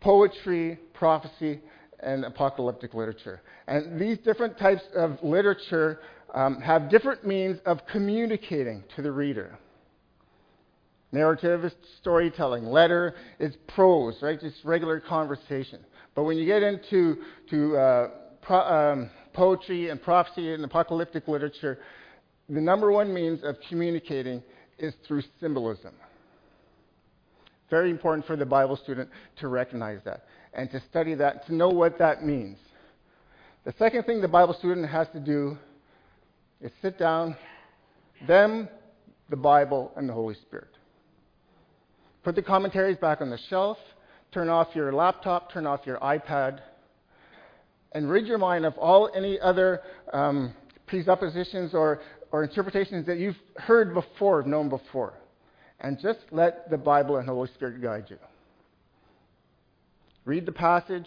poetry, 0.00 0.78
prophecy, 0.94 1.60
and 2.00 2.24
apocalyptic 2.24 2.94
literature. 2.94 3.40
And 3.66 4.00
these 4.00 4.18
different 4.18 4.58
types 4.58 4.82
of 4.94 5.18
literature 5.22 6.00
um, 6.34 6.60
have 6.60 6.88
different 6.88 7.26
means 7.26 7.58
of 7.66 7.80
communicating 7.90 8.84
to 8.96 9.02
the 9.02 9.10
reader. 9.10 9.58
Narrative 11.10 11.64
is 11.64 11.72
storytelling. 12.00 12.64
Letter 12.66 13.14
is 13.40 13.56
prose, 13.66 14.16
right? 14.20 14.38
Just 14.38 14.56
regular 14.64 15.00
conversation. 15.00 15.80
But 16.14 16.24
when 16.24 16.36
you 16.36 16.44
get 16.44 16.62
into 16.62 17.16
to, 17.50 17.76
uh, 17.76 18.08
pro, 18.42 18.58
um, 18.58 19.10
poetry 19.32 19.90
and 19.90 20.00
prophecy 20.00 20.52
and 20.52 20.64
apocalyptic 20.64 21.28
literature, 21.28 21.78
the 22.48 22.60
number 22.60 22.90
one 22.90 23.12
means 23.12 23.44
of 23.44 23.56
communicating 23.68 24.42
is 24.78 24.94
through 25.06 25.22
symbolism. 25.40 25.94
Very 27.70 27.90
important 27.90 28.26
for 28.26 28.36
the 28.36 28.46
Bible 28.46 28.76
student 28.76 29.10
to 29.40 29.48
recognize 29.48 30.00
that 30.04 30.24
and 30.54 30.70
to 30.70 30.80
study 30.88 31.14
that, 31.14 31.46
to 31.46 31.54
know 31.54 31.68
what 31.68 31.98
that 31.98 32.24
means. 32.24 32.56
The 33.64 33.74
second 33.78 34.04
thing 34.04 34.20
the 34.20 34.28
Bible 34.28 34.54
student 34.54 34.88
has 34.88 35.08
to 35.12 35.20
do 35.20 35.58
is 36.60 36.72
sit 36.80 36.98
down, 36.98 37.36
them, 38.26 38.68
the 39.28 39.36
Bible, 39.36 39.92
and 39.96 40.08
the 40.08 40.14
Holy 40.14 40.34
Spirit. 40.34 40.70
Put 42.24 42.34
the 42.34 42.42
commentaries 42.42 42.96
back 42.96 43.20
on 43.20 43.30
the 43.30 43.38
shelf, 43.50 43.78
turn 44.32 44.48
off 44.48 44.68
your 44.74 44.92
laptop, 44.92 45.52
turn 45.52 45.66
off 45.66 45.80
your 45.84 45.98
iPad, 45.98 46.60
and 47.92 48.10
rid 48.10 48.26
your 48.26 48.38
mind 48.38 48.64
of 48.64 48.76
all 48.78 49.10
any 49.14 49.38
other 49.40 49.80
um, 50.12 50.54
presuppositions 50.86 51.74
or, 51.74 52.00
or 52.32 52.44
interpretations 52.44 53.06
that 53.06 53.18
you've 53.18 53.36
heard 53.56 53.94
before, 53.94 54.42
known 54.42 54.68
before. 54.68 55.14
And 55.80 55.98
just 56.00 56.20
let 56.30 56.70
the 56.70 56.76
Bible 56.76 57.16
and 57.16 57.28
Holy 57.28 57.48
Spirit 57.54 57.80
guide 57.80 58.06
you. 58.08 58.18
Read 60.24 60.44
the 60.44 60.52
passage, 60.52 61.06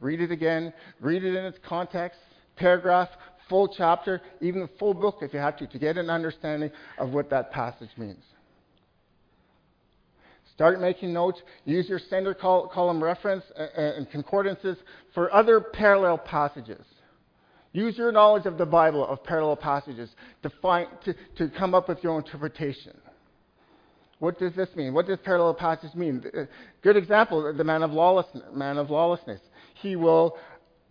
read 0.00 0.20
it 0.20 0.30
again, 0.30 0.72
read 1.00 1.24
it 1.24 1.34
in 1.34 1.44
its 1.44 1.58
context, 1.66 2.18
paragraph, 2.56 3.08
full 3.48 3.68
chapter, 3.68 4.20
even 4.40 4.60
the 4.60 4.68
full 4.78 4.92
book 4.92 5.18
if 5.22 5.32
you 5.32 5.38
have 5.38 5.56
to, 5.56 5.66
to 5.66 5.78
get 5.78 5.96
an 5.96 6.10
understanding 6.10 6.70
of 6.98 7.10
what 7.10 7.30
that 7.30 7.50
passage 7.50 7.90
means. 7.96 8.22
Start 10.58 10.80
making 10.80 11.12
notes. 11.12 11.40
Use 11.66 11.88
your 11.88 12.00
center 12.10 12.34
column 12.34 13.00
reference 13.00 13.44
and 13.76 14.10
concordances 14.10 14.76
for 15.14 15.32
other 15.32 15.60
parallel 15.60 16.18
passages. 16.18 16.84
Use 17.72 17.96
your 17.96 18.10
knowledge 18.10 18.44
of 18.44 18.58
the 18.58 18.66
Bible, 18.66 19.06
of 19.06 19.22
parallel 19.22 19.54
passages, 19.54 20.10
to, 20.42 20.50
find, 20.60 20.88
to, 21.04 21.14
to 21.36 21.48
come 21.56 21.76
up 21.76 21.88
with 21.88 22.02
your 22.02 22.18
interpretation. 22.18 22.92
What 24.18 24.40
does 24.40 24.52
this 24.56 24.68
mean? 24.74 24.94
What 24.94 25.06
does 25.06 25.20
parallel 25.22 25.54
passage 25.54 25.94
mean? 25.94 26.24
Uh, 26.36 26.46
good 26.82 26.96
example, 26.96 27.54
the 27.56 27.62
man 27.62 27.84
of 27.84 27.92
lawlessness. 27.92 28.42
Man 28.52 28.78
of 28.78 28.90
lawlessness. 28.90 29.40
He 29.80 29.94
will 29.94 30.38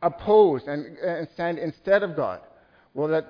oppose 0.02 0.62
and, 0.66 0.98
and 1.00 1.28
stand 1.34 1.60
instead 1.60 2.04
of 2.04 2.16
God. 2.16 2.40
Well, 2.94 3.10
that 3.10 3.26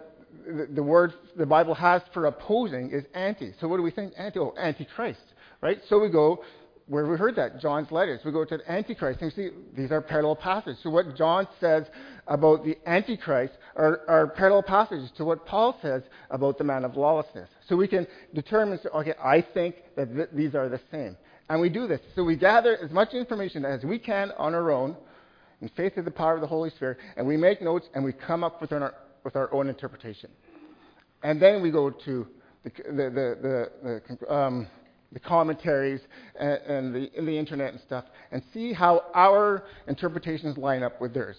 the, 0.45 0.67
the 0.71 0.83
word 0.83 1.13
the 1.35 1.47
Bible 1.47 1.73
has 1.73 2.03
for 2.13 2.27
opposing 2.27 2.91
is 2.91 3.05
anti. 3.15 3.53
So 3.59 3.67
what 3.67 3.77
do 3.77 3.81
we 3.81 3.89
think? 3.89 4.13
Anti, 4.19 4.37
oh, 4.37 4.53
antichrist, 4.55 5.33
right? 5.61 5.79
So 5.89 5.99
we 5.99 6.09
go 6.09 6.43
where 6.87 7.05
we 7.05 7.17
heard 7.17 7.35
that 7.35 7.59
John's 7.59 7.91
letters. 7.91 8.21
We 8.23 8.31
go 8.31 8.45
to 8.45 8.57
the 8.57 8.71
Antichrist. 8.71 9.21
And 9.21 9.31
see, 9.33 9.49
these 9.75 9.91
are 9.91 10.01
parallel 10.01 10.37
passages. 10.37 10.79
So 10.83 10.89
what 10.89 11.17
John 11.17 11.47
says 11.59 11.83
about 12.27 12.63
the 12.63 12.77
Antichrist 12.85 13.53
are, 13.75 14.01
are 14.07 14.27
parallel 14.27 14.63
passages 14.63 15.11
to 15.17 15.25
what 15.25 15.45
Paul 15.45 15.77
says 15.81 16.03
about 16.29 16.57
the 16.57 16.63
man 16.63 16.85
of 16.85 16.95
lawlessness. 16.95 17.49
So 17.67 17.75
we 17.75 17.87
can 17.87 18.07
determine, 18.33 18.79
okay, 18.95 19.13
I 19.21 19.41
think 19.53 19.75
that 19.97 20.13
th- 20.15 20.29
these 20.33 20.55
are 20.55 20.69
the 20.69 20.79
same. 20.89 21.17
And 21.49 21.59
we 21.59 21.69
do 21.69 21.87
this. 21.87 21.99
So 22.15 22.23
we 22.23 22.37
gather 22.37 22.77
as 22.81 22.91
much 22.91 23.13
information 23.13 23.65
as 23.65 23.83
we 23.83 23.99
can 23.99 24.31
on 24.37 24.53
our 24.53 24.71
own 24.71 24.95
in 25.61 25.69
faith 25.69 25.93
in 25.97 26.05
the 26.05 26.11
power 26.11 26.35
of 26.35 26.41
the 26.41 26.47
Holy 26.47 26.69
Spirit, 26.69 26.99
and 27.15 27.25
we 27.25 27.35
make 27.35 27.61
notes 27.61 27.87
and 27.95 28.03
we 28.03 28.13
come 28.13 28.43
up 28.43 28.61
with 28.61 28.71
our, 28.71 28.93
with 29.23 29.35
our 29.35 29.51
own 29.53 29.67
interpretation. 29.69 30.29
And 31.23 31.41
then 31.41 31.61
we 31.61 31.71
go 31.71 31.89
to 31.89 32.27
the, 32.63 32.69
the, 32.69 33.71
the, 33.81 34.01
the, 34.19 34.33
um, 34.33 34.67
the 35.11 35.19
commentaries 35.19 36.01
and, 36.39 36.59
and, 36.67 36.95
the, 36.95 37.11
and 37.17 37.27
the 37.27 37.37
internet 37.37 37.73
and 37.73 37.81
stuff 37.81 38.05
and 38.31 38.41
see 38.53 38.73
how 38.73 39.03
our 39.13 39.63
interpretations 39.87 40.57
line 40.57 40.83
up 40.83 40.99
with 40.99 41.13
theirs. 41.13 41.37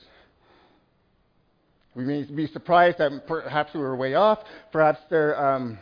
We 1.95 2.05
may 2.05 2.23
be 2.25 2.47
surprised 2.47 2.99
that 2.99 3.27
perhaps 3.27 3.75
we 3.75 3.81
were 3.81 3.97
way 3.97 4.15
off, 4.15 4.39
perhaps 4.73 5.01
um, 5.11 5.79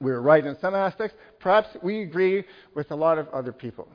we 0.00 0.10
were 0.10 0.20
right 0.20 0.44
in 0.44 0.56
some 0.60 0.74
aspects, 0.74 1.16
perhaps 1.38 1.68
we 1.82 2.02
agree 2.02 2.44
with 2.74 2.90
a 2.90 2.96
lot 2.96 3.18
of 3.18 3.28
other 3.28 3.52
people. 3.52 3.88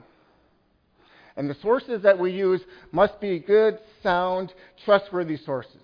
And 1.36 1.50
the 1.50 1.56
sources 1.62 2.02
that 2.04 2.18
we 2.18 2.32
use 2.32 2.62
must 2.92 3.20
be 3.20 3.40
good, 3.40 3.80
sound, 4.04 4.54
trustworthy 4.86 5.38
sources. 5.38 5.82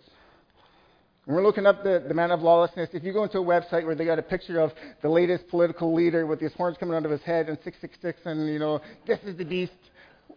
When 1.28 1.36
we're 1.36 1.44
looking 1.44 1.66
up 1.66 1.84
the, 1.84 2.02
the 2.08 2.14
man 2.14 2.32
of 2.32 2.42
lawlessness, 2.42 2.92
if 2.94 3.04
you 3.04 3.12
go 3.12 3.24
into 3.24 3.40
a 3.40 3.44
website 3.44 3.86
where 3.86 3.96
they 3.96 4.06
got 4.06 4.18
a 4.18 4.22
picture 4.22 4.62
of 4.62 4.72
the 5.02 5.10
latest 5.10 5.50
political 5.50 5.94
leader 5.94 6.26
with 6.26 6.40
his 6.40 6.54
horns 6.54 6.78
coming 6.80 6.96
out 6.96 7.04
of 7.04 7.12
his 7.12 7.22
head 7.24 7.50
and 7.50 7.58
666 7.66 8.22
and, 8.24 8.48
you 8.48 8.60
know, 8.60 8.80
this 9.06 9.20
is 9.26 9.36
the 9.36 9.44
beast, 9.44 9.74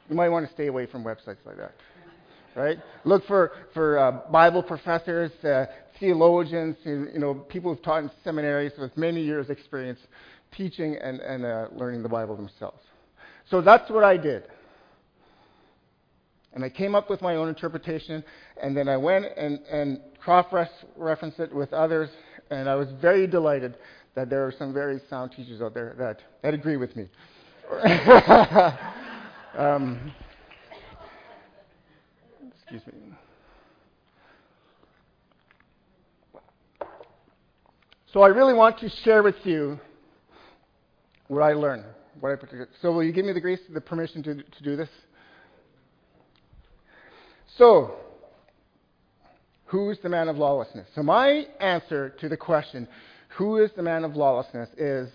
you 0.09 0.17
might 0.17 0.31
want 0.31 0.49
to 0.49 0.53
stay 0.53 0.67
away 0.67 0.87
from 0.87 1.05
websites 1.05 1.37
like 1.47 1.59
that. 1.59 1.75
Right? 2.57 2.79
Look 3.05 3.25
for, 3.29 3.53
for 3.73 3.99
uh, 3.99 4.33
Bible 4.33 4.65
professors, 4.65 5.31
uh, 5.45 5.67
theologians, 6.01 6.75
you 6.85 7.21
know, 7.21 7.35
people 7.35 7.73
who've 7.73 7.85
taught 7.85 8.03
in 8.03 8.11
seminaries 8.25 8.73
with 8.77 8.97
many 8.97 9.23
years' 9.23 9.49
experience 9.49 10.01
teaching 10.57 10.97
and, 10.97 11.21
and 11.21 11.45
uh, 11.45 11.69
learning 11.71 12.03
the 12.03 12.09
Bible 12.09 12.35
themselves. 12.35 12.83
So 13.49 13.61
that's 13.61 13.89
what 13.93 14.03
I 14.03 14.17
did. 14.17 14.43
And 16.53 16.65
I 16.65 16.69
came 16.69 16.95
up 16.95 17.09
with 17.09 17.23
my 17.23 17.37
own 17.37 17.49
interpretation, 17.49 18.25
and 18.61 18.77
then 18.77 18.89
I 18.89 18.97
went 18.97 19.27
and, 19.37 19.61
and 19.71 20.01
cross 20.19 20.47
referenced 20.97 21.39
it 21.39 21.55
with 21.55 21.73
others, 21.73 22.11
and 22.51 22.69
I 22.69 22.75
was 22.75 22.89
very 23.01 23.27
delighted 23.27 23.77
that 24.15 24.29
there 24.29 24.45
are 24.45 24.53
some 24.59 24.75
very 24.75 25.01
sound 25.09 25.33
teachers 25.33 25.63
out 25.63 25.75
there 25.75 25.95
that, 25.99 26.21
that 26.43 26.55
agree 26.55 26.77
with 26.77 26.97
me. 26.97 27.09
um, 29.57 30.13
excuse 32.53 32.83
me. 32.87 32.95
So 38.13 38.23
I 38.23 38.29
really 38.29 38.55
want 38.55 38.81
to 38.81 38.89
share 39.05 39.23
with 39.23 39.37
you 39.45 39.79
what 41.29 41.43
I 41.43 41.53
learned. 41.53 41.85
What 42.19 42.33
I 42.33 42.37
so 42.83 42.91
will 42.91 43.05
you 43.05 43.13
give 43.13 43.25
me 43.25 43.33
the 43.33 43.41
grace, 43.41 43.61
the 43.73 43.81
permission 43.81 44.21
to, 44.25 44.35
to 44.35 44.63
do 44.65 44.75
this? 44.75 44.89
So, 47.61 47.97
who's 49.67 49.99
the 50.03 50.09
man 50.09 50.31
of 50.31 50.39
lawlessness? 50.39 50.89
So, 50.95 51.03
my 51.03 51.45
answer 51.61 52.09
to 52.19 52.27
the 52.27 52.37
question, 52.37 52.89
who 53.37 53.59
is 53.59 53.71
the 53.77 53.83
man 53.83 54.03
of 54.03 54.17
lawlessness, 54.17 54.71
is 54.79 55.11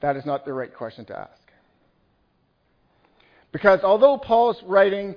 that 0.00 0.16
is 0.16 0.26
not 0.26 0.44
the 0.44 0.52
right 0.52 0.74
question 0.74 1.04
to 1.04 1.16
ask. 1.16 1.40
Because 3.52 3.78
although 3.84 4.18
Paul's 4.18 4.60
writing 4.66 5.14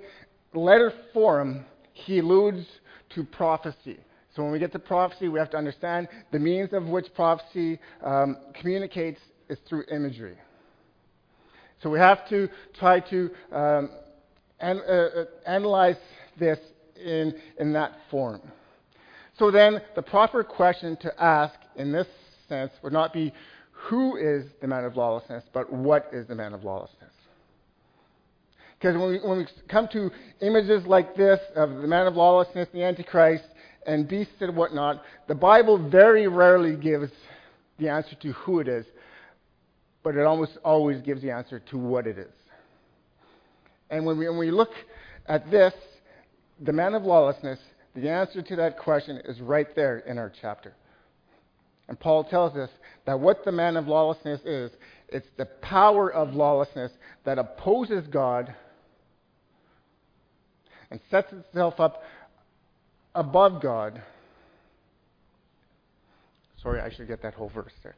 letter 0.54 0.94
form, 1.16 1.66
he 1.94 2.20
alludes 2.20 2.68
to 3.16 3.24
prophecy. 3.24 3.98
So 4.36 4.44
when 4.44 4.52
we 4.52 4.60
get 4.60 4.72
to 4.74 4.80
prophecy, 4.80 5.30
we 5.30 5.40
have 5.40 5.50
to 5.50 5.58
understand 5.58 6.08
the 6.32 6.38
means 6.38 6.74
of 6.74 6.86
which 6.86 7.08
prophecy 7.16 7.80
um, 8.04 8.38
communicates 8.54 9.20
is 9.50 9.58
through 9.68 9.86
imagery. 9.92 10.38
So 11.82 11.90
we 11.90 11.98
have 11.98 12.30
to 12.30 12.50
try 12.78 13.00
to 13.00 13.32
um, 13.52 13.90
an, 14.60 14.82
uh, 14.88 14.92
uh 14.92 15.26
analyze 15.48 15.98
this 16.40 16.60
in, 17.04 17.34
in 17.60 17.74
that 17.74 17.94
form. 18.10 18.42
So 19.38 19.52
then, 19.52 19.82
the 19.96 20.02
proper 20.02 20.44
question 20.44 20.98
to 21.02 21.22
ask 21.22 21.56
in 21.76 21.92
this 21.92 22.08
sense 22.48 22.72
would 22.82 22.94
not 22.94 23.14
be 23.14 23.34
who 23.72 24.16
is 24.16 24.46
the 24.62 24.68
man 24.68 24.86
of 24.86 24.96
lawlessness, 24.96 25.44
but 25.54 25.72
what 25.72 26.10
is 26.14 26.28
the 26.28 26.36
man 26.36 26.54
of 26.54 26.64
lawlessness? 26.64 27.12
Because 28.80 28.98
when 28.98 29.10
we, 29.10 29.20
when 29.20 29.38
we 29.40 29.48
come 29.68 29.88
to 29.94 30.12
images 30.42 30.86
like 30.86 31.16
this 31.16 31.40
of 31.56 31.70
the 31.70 31.88
man 31.88 32.08
of 32.08 32.16
lawlessness, 32.16 32.68
the 32.74 32.84
Antichrist, 32.84 33.44
and 33.86 34.08
beasts 34.08 34.34
and 34.40 34.56
whatnot, 34.56 35.04
the 35.28 35.36
Bible 35.36 35.78
very 35.78 36.28
rarely 36.28 36.76
gives 36.76 37.12
the 37.78 37.90
answer 37.90 38.16
to 38.22 38.32
who 38.32 38.60
it 38.60 38.68
is, 38.68 38.86
but 40.04 40.16
it 40.16 40.24
almost 40.24 40.58
always 40.64 41.02
gives 41.02 41.22
the 41.22 41.32
answer 41.32 41.60
to 41.60 41.78
what 41.78 42.08
it 42.08 42.18
is. 42.18 42.32
And 43.90 44.06
when 44.06 44.18
we, 44.18 44.28
when 44.28 44.40
we 44.40 44.52
look 44.52 44.72
at 45.28 45.50
this, 45.52 45.74
the 46.60 46.74
man 46.74 46.94
of 46.94 47.04
lawlessness, 47.04 47.60
the 47.96 48.10
answer 48.10 48.42
to 48.42 48.56
that 48.58 48.78
question 48.78 49.22
is 49.26 49.40
right 49.42 49.74
there 49.76 50.00
in 50.00 50.18
our 50.18 50.32
chapter. 50.42 50.74
And 51.88 52.00
Paul 52.00 52.24
tells 52.24 52.56
us 52.56 52.70
that 53.06 53.20
what 53.20 53.46
the 53.46 53.52
man 53.52 53.78
of 53.78 53.88
lawlessness 53.88 54.42
is, 54.42 54.72
it's 55.10 55.28
the 55.38 55.46
power 55.46 56.12
of 56.12 56.34
lawlessness 56.34 56.92
that 57.26 57.38
opposes 57.38 58.08
God 58.08 58.54
and 60.90 61.00
sets 61.12 61.32
itself 61.32 61.80
up 61.80 62.02
above 63.14 63.62
God. 63.62 64.02
Sorry, 66.62 66.82
I 66.82 66.92
should 66.92 67.08
get 67.08 67.22
that 67.22 67.36
whole 67.36 67.50
verse 67.50 67.74
there. 67.84 67.96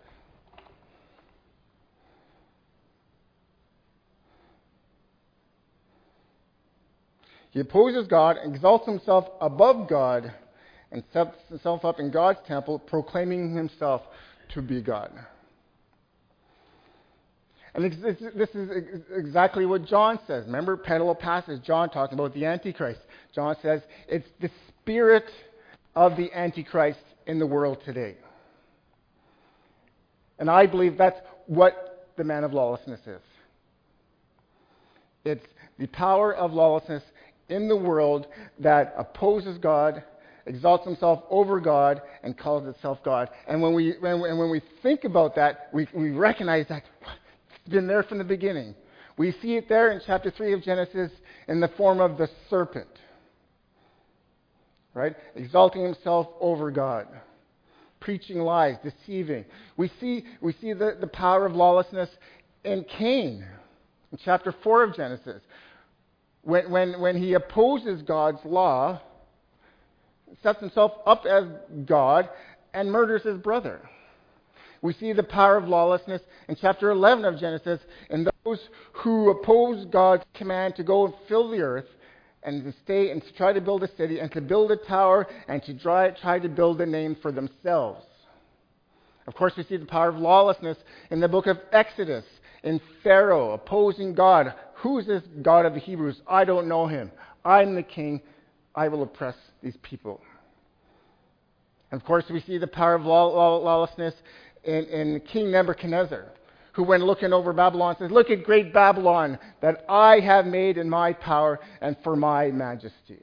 He 7.51 7.59
opposes 7.59 8.07
God, 8.07 8.37
exalts 8.43 8.85
himself 8.85 9.25
above 9.41 9.89
God, 9.89 10.33
and 10.91 11.03
sets 11.11 11.35
himself 11.49 11.83
up 11.83 11.99
in 11.99 12.11
God's 12.11 12.39
temple, 12.47 12.79
proclaiming 12.79 13.55
himself 13.55 14.01
to 14.53 14.61
be 14.61 14.81
God. 14.81 15.11
And 17.73 17.91
this 17.91 18.49
is 18.55 19.01
exactly 19.15 19.65
what 19.65 19.85
John 19.85 20.19
says. 20.25 20.45
Remember, 20.45 20.77
parallel 20.77 21.15
passage, 21.15 21.61
John 21.63 21.89
talking 21.89 22.17
about 22.17 22.33
the 22.33 22.45
Antichrist. 22.45 23.01
John 23.35 23.55
says 23.61 23.81
it's 24.07 24.27
the 24.41 24.49
spirit 24.81 25.25
of 25.95 26.17
the 26.17 26.31
Antichrist 26.33 26.99
in 27.27 27.37
the 27.37 27.45
world 27.45 27.79
today. 27.85 28.17
And 30.39 30.49
I 30.49 30.65
believe 30.65 30.97
that's 30.97 31.19
what 31.45 32.07
the 32.17 32.23
man 32.23 32.43
of 32.43 32.53
lawlessness 32.53 33.01
is. 33.05 33.21
It's 35.23 35.45
the 35.77 35.87
power 35.87 36.33
of 36.33 36.53
lawlessness 36.53 37.03
in 37.49 37.67
the 37.67 37.75
world 37.75 38.27
that 38.59 38.93
opposes 38.97 39.57
God, 39.57 40.03
exalts 40.45 40.85
himself 40.85 41.23
over 41.29 41.59
God, 41.59 42.01
and 42.23 42.37
calls 42.37 42.67
itself 42.67 42.99
God. 43.03 43.29
And 43.47 43.61
when 43.61 43.73
we, 43.73 43.95
when, 43.99 44.13
and 44.21 44.37
when 44.37 44.49
we 44.49 44.61
think 44.81 45.03
about 45.03 45.35
that, 45.35 45.69
we, 45.73 45.87
we 45.93 46.11
recognize 46.11 46.65
that 46.69 46.83
it's 47.49 47.69
been 47.69 47.87
there 47.87 48.03
from 48.03 48.17
the 48.17 48.23
beginning. 48.23 48.75
We 49.17 49.35
see 49.41 49.55
it 49.55 49.67
there 49.67 49.91
in 49.91 50.01
chapter 50.05 50.29
3 50.29 50.53
of 50.53 50.63
Genesis 50.63 51.11
in 51.47 51.59
the 51.59 51.69
form 51.69 51.99
of 51.99 52.17
the 52.17 52.29
serpent, 52.49 52.87
right? 54.93 55.15
Exalting 55.35 55.83
himself 55.83 56.27
over 56.39 56.69
God, 56.69 57.07
preaching 57.99 58.37
lies, 58.39 58.75
deceiving. 58.83 59.45
We 59.75 59.91
see, 59.99 60.23
we 60.41 60.53
see 60.61 60.73
the, 60.73 60.97
the 60.99 61.07
power 61.07 61.45
of 61.45 61.55
lawlessness 61.55 62.09
in 62.63 62.85
Cain 62.97 63.45
in 64.11 64.19
chapter 64.23 64.53
4 64.63 64.83
of 64.83 64.95
Genesis 64.95 65.41
when, 66.47 66.71
when, 66.71 67.01
when 67.01 67.17
he 67.17 67.33
opposes 67.33 68.01
God's 68.03 68.39
law, 68.45 69.01
sets 70.41 70.61
himself 70.61 70.93
up 71.05 71.25
as 71.25 71.43
God, 71.85 72.29
and 72.73 72.89
murders 72.89 73.23
his 73.23 73.37
brother. 73.37 73.81
We 74.81 74.93
see 74.93 75.11
the 75.11 75.23
power 75.23 75.57
of 75.57 75.67
lawlessness 75.67 76.21
in 76.47 76.55
chapter 76.55 76.89
11 76.89 77.25
of 77.25 77.37
Genesis 77.37 77.81
in 78.09 78.25
those 78.45 78.59
who 78.93 79.29
oppose 79.29 79.85
God's 79.87 80.23
command 80.35 80.77
to 80.77 80.83
go 80.83 81.05
and 81.05 81.13
fill 81.27 81.49
the 81.49 81.59
earth 81.59 81.87
and 82.43 82.63
to 82.63 82.73
stay 82.83 83.11
and 83.11 83.21
to 83.21 83.33
try 83.33 83.51
to 83.51 83.59
build 83.59 83.83
a 83.83 83.95
city 83.97 84.19
and 84.19 84.31
to 84.31 84.39
build 84.39 84.71
a 84.71 84.77
tower 84.77 85.27
and 85.49 85.61
to 85.63 85.77
try, 85.77 86.11
try 86.11 86.39
to 86.39 86.47
build 86.47 86.79
a 86.79 86.85
name 86.85 87.17
for 87.21 87.33
themselves. 87.33 88.05
Of 89.27 89.35
course, 89.35 89.51
we 89.57 89.63
see 89.63 89.75
the 89.75 89.85
power 89.85 90.07
of 90.07 90.15
lawlessness 90.15 90.77
in 91.11 91.19
the 91.19 91.27
book 91.27 91.47
of 91.47 91.57
Exodus 91.73 92.23
in 92.63 92.79
Pharaoh 93.03 93.51
opposing 93.51 94.13
God, 94.13 94.53
Who's 94.81 95.07
this 95.07 95.23
God 95.41 95.65
of 95.65 95.73
the 95.73 95.79
Hebrews? 95.79 96.21
I 96.27 96.45
don't 96.45 96.67
know 96.67 96.87
him. 96.87 97.11
I'm 97.43 97.75
the 97.75 97.83
king. 97.83 98.21
I 98.75 98.87
will 98.87 99.01
oppress 99.03 99.35
these 99.63 99.77
people. 99.81 100.21
And 101.91 101.99
of 101.99 102.05
course, 102.05 102.25
we 102.29 102.41
see 102.41 102.57
the 102.57 102.67
power 102.67 102.93
of 102.93 103.03
law, 103.03 103.27
law, 103.27 103.57
lawlessness 103.57 104.13
in, 104.63 104.85
in 104.85 105.21
King 105.21 105.51
Nebuchadnezzar, 105.51 106.25
who, 106.73 106.83
when 106.83 107.03
looking 107.03 107.33
over 107.33 107.53
Babylon, 107.53 107.95
says, 107.97 108.11
Look 108.11 108.29
at 108.29 108.43
great 108.43 108.71
Babylon 108.71 109.39
that 109.61 109.83
I 109.89 110.19
have 110.19 110.45
made 110.45 110.77
in 110.77 110.89
my 110.89 111.13
power 111.13 111.59
and 111.81 111.95
for 112.03 112.15
my 112.15 112.51
majesty. 112.51 113.21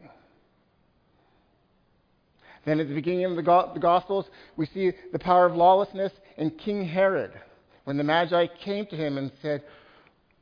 Then 2.65 2.81
at 2.81 2.89
the 2.89 2.95
beginning 2.95 3.27
of 3.27 3.37
the, 3.37 3.43
go- 3.43 3.71
the 3.75 3.81
Gospels, 3.81 4.27
we 4.57 4.67
see 4.67 4.93
the 5.13 5.19
power 5.19 5.47
of 5.47 5.55
lawlessness 5.55 6.13
in 6.37 6.51
King 6.51 6.85
Herod, 6.85 7.33
when 7.85 7.97
the 7.97 8.05
Magi 8.05 8.47
came 8.65 8.87
to 8.87 8.97
him 8.97 9.19
and 9.19 9.31
said, 9.43 9.63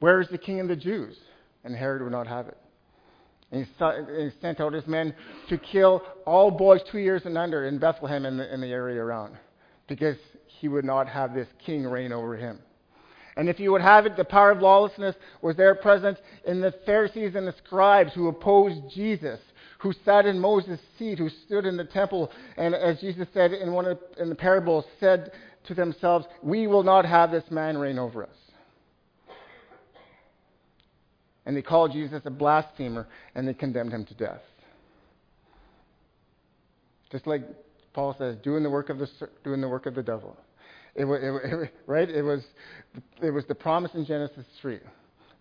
where 0.03 0.21
is 0.21 0.27
the 0.29 0.39
king 0.39 0.59
of 0.59 0.67
the 0.67 0.75
Jews? 0.75 1.17
And 1.63 1.77
Herod 1.77 2.03
would 2.03 2.11
not 2.11 2.27
have 2.27 2.49
it. 2.49 2.59
And 3.53 3.65
he 3.65 4.31
sent 4.41 4.61
out 4.61 4.73
his 4.73 4.87
men 4.89 5.15
to 5.49 5.57
kill 5.57 6.03
all 6.27 6.51
boys 6.51 6.81
two 6.91 6.99
years 6.99 7.23
and 7.25 7.39
under 7.39 7.67
in 7.67 7.79
Bethlehem 7.79 8.27
and 8.27 8.41
the, 8.41 8.53
in 8.53 8.61
the 8.61 8.73
area 8.73 9.01
around, 9.01 9.37
because 9.87 10.17
he 10.47 10.67
would 10.67 10.85
not 10.85 11.07
have 11.07 11.35
this 11.35 11.47
king 11.65 11.85
reign 11.85 12.13
over 12.13 12.37
him. 12.37 12.59
And 13.37 13.49
if 13.49 13.61
you 13.61 13.71
would 13.71 13.81
have 13.81 14.05
it, 14.05 14.17
the 14.17 14.25
power 14.25 14.51
of 14.51 14.61
lawlessness 14.61 15.15
was 15.41 15.57
there 15.57 15.77
present 15.77 16.19
in 16.47 16.61
the 16.61 16.75
Pharisees 16.85 17.37
and 17.37 17.47
the 17.47 17.55
scribes 17.65 18.13
who 18.13 18.27
opposed 18.27 18.93
Jesus, 18.93 19.39
who 19.79 19.93
sat 20.05 20.27
in 20.27 20.37
Moses' 20.37 20.81
seat, 20.99 21.19
who 21.19 21.29
stood 21.47 21.65
in 21.65 21.77
the 21.77 21.85
temple, 21.85 22.33
and 22.57 22.75
as 22.75 23.01
Jesus 23.01 23.29
said 23.33 23.53
in 23.53 23.73
one 23.73 23.87
of 23.87 23.99
in 24.19 24.29
the 24.29 24.35
parables, 24.35 24.85
said 24.99 25.31
to 25.69 25.75
themselves, 25.75 26.27
"We 26.43 26.67
will 26.67 26.83
not 26.83 27.05
have 27.05 27.31
this 27.31 27.49
man 27.53 27.79
reign 27.79 28.01
over 28.01 28.25
us." 28.25 28.42
And 31.45 31.57
they 31.57 31.63
called 31.63 31.93
Jesus 31.93 32.23
a 32.25 32.31
blasphemer 32.31 33.07
and 33.35 33.47
they 33.47 33.55
condemned 33.55 33.93
him 33.93 34.05
to 34.07 34.15
death. 34.15 34.43
Just 37.11 37.27
like 37.27 37.43
Paul 37.93 38.15
says, 38.19 38.37
doing 38.43 38.63
the 38.63 38.71
work 38.71 38.89
of 38.89 38.99
the 38.99 39.09
doing 39.45 39.61
the 39.61 39.69
work 39.69 39.87
of 39.87 39.95
the 39.95 40.03
devil. 40.03 40.37
It 40.95 41.05
it, 41.05 41.53
it, 41.63 41.75
right? 41.87 42.09
It 42.09 42.23
was, 42.23 42.43
it 43.23 43.31
was 43.31 43.45
the 43.47 43.55
promise 43.55 43.93
in 43.95 44.05
Genesis 44.05 44.45
3 44.61 44.79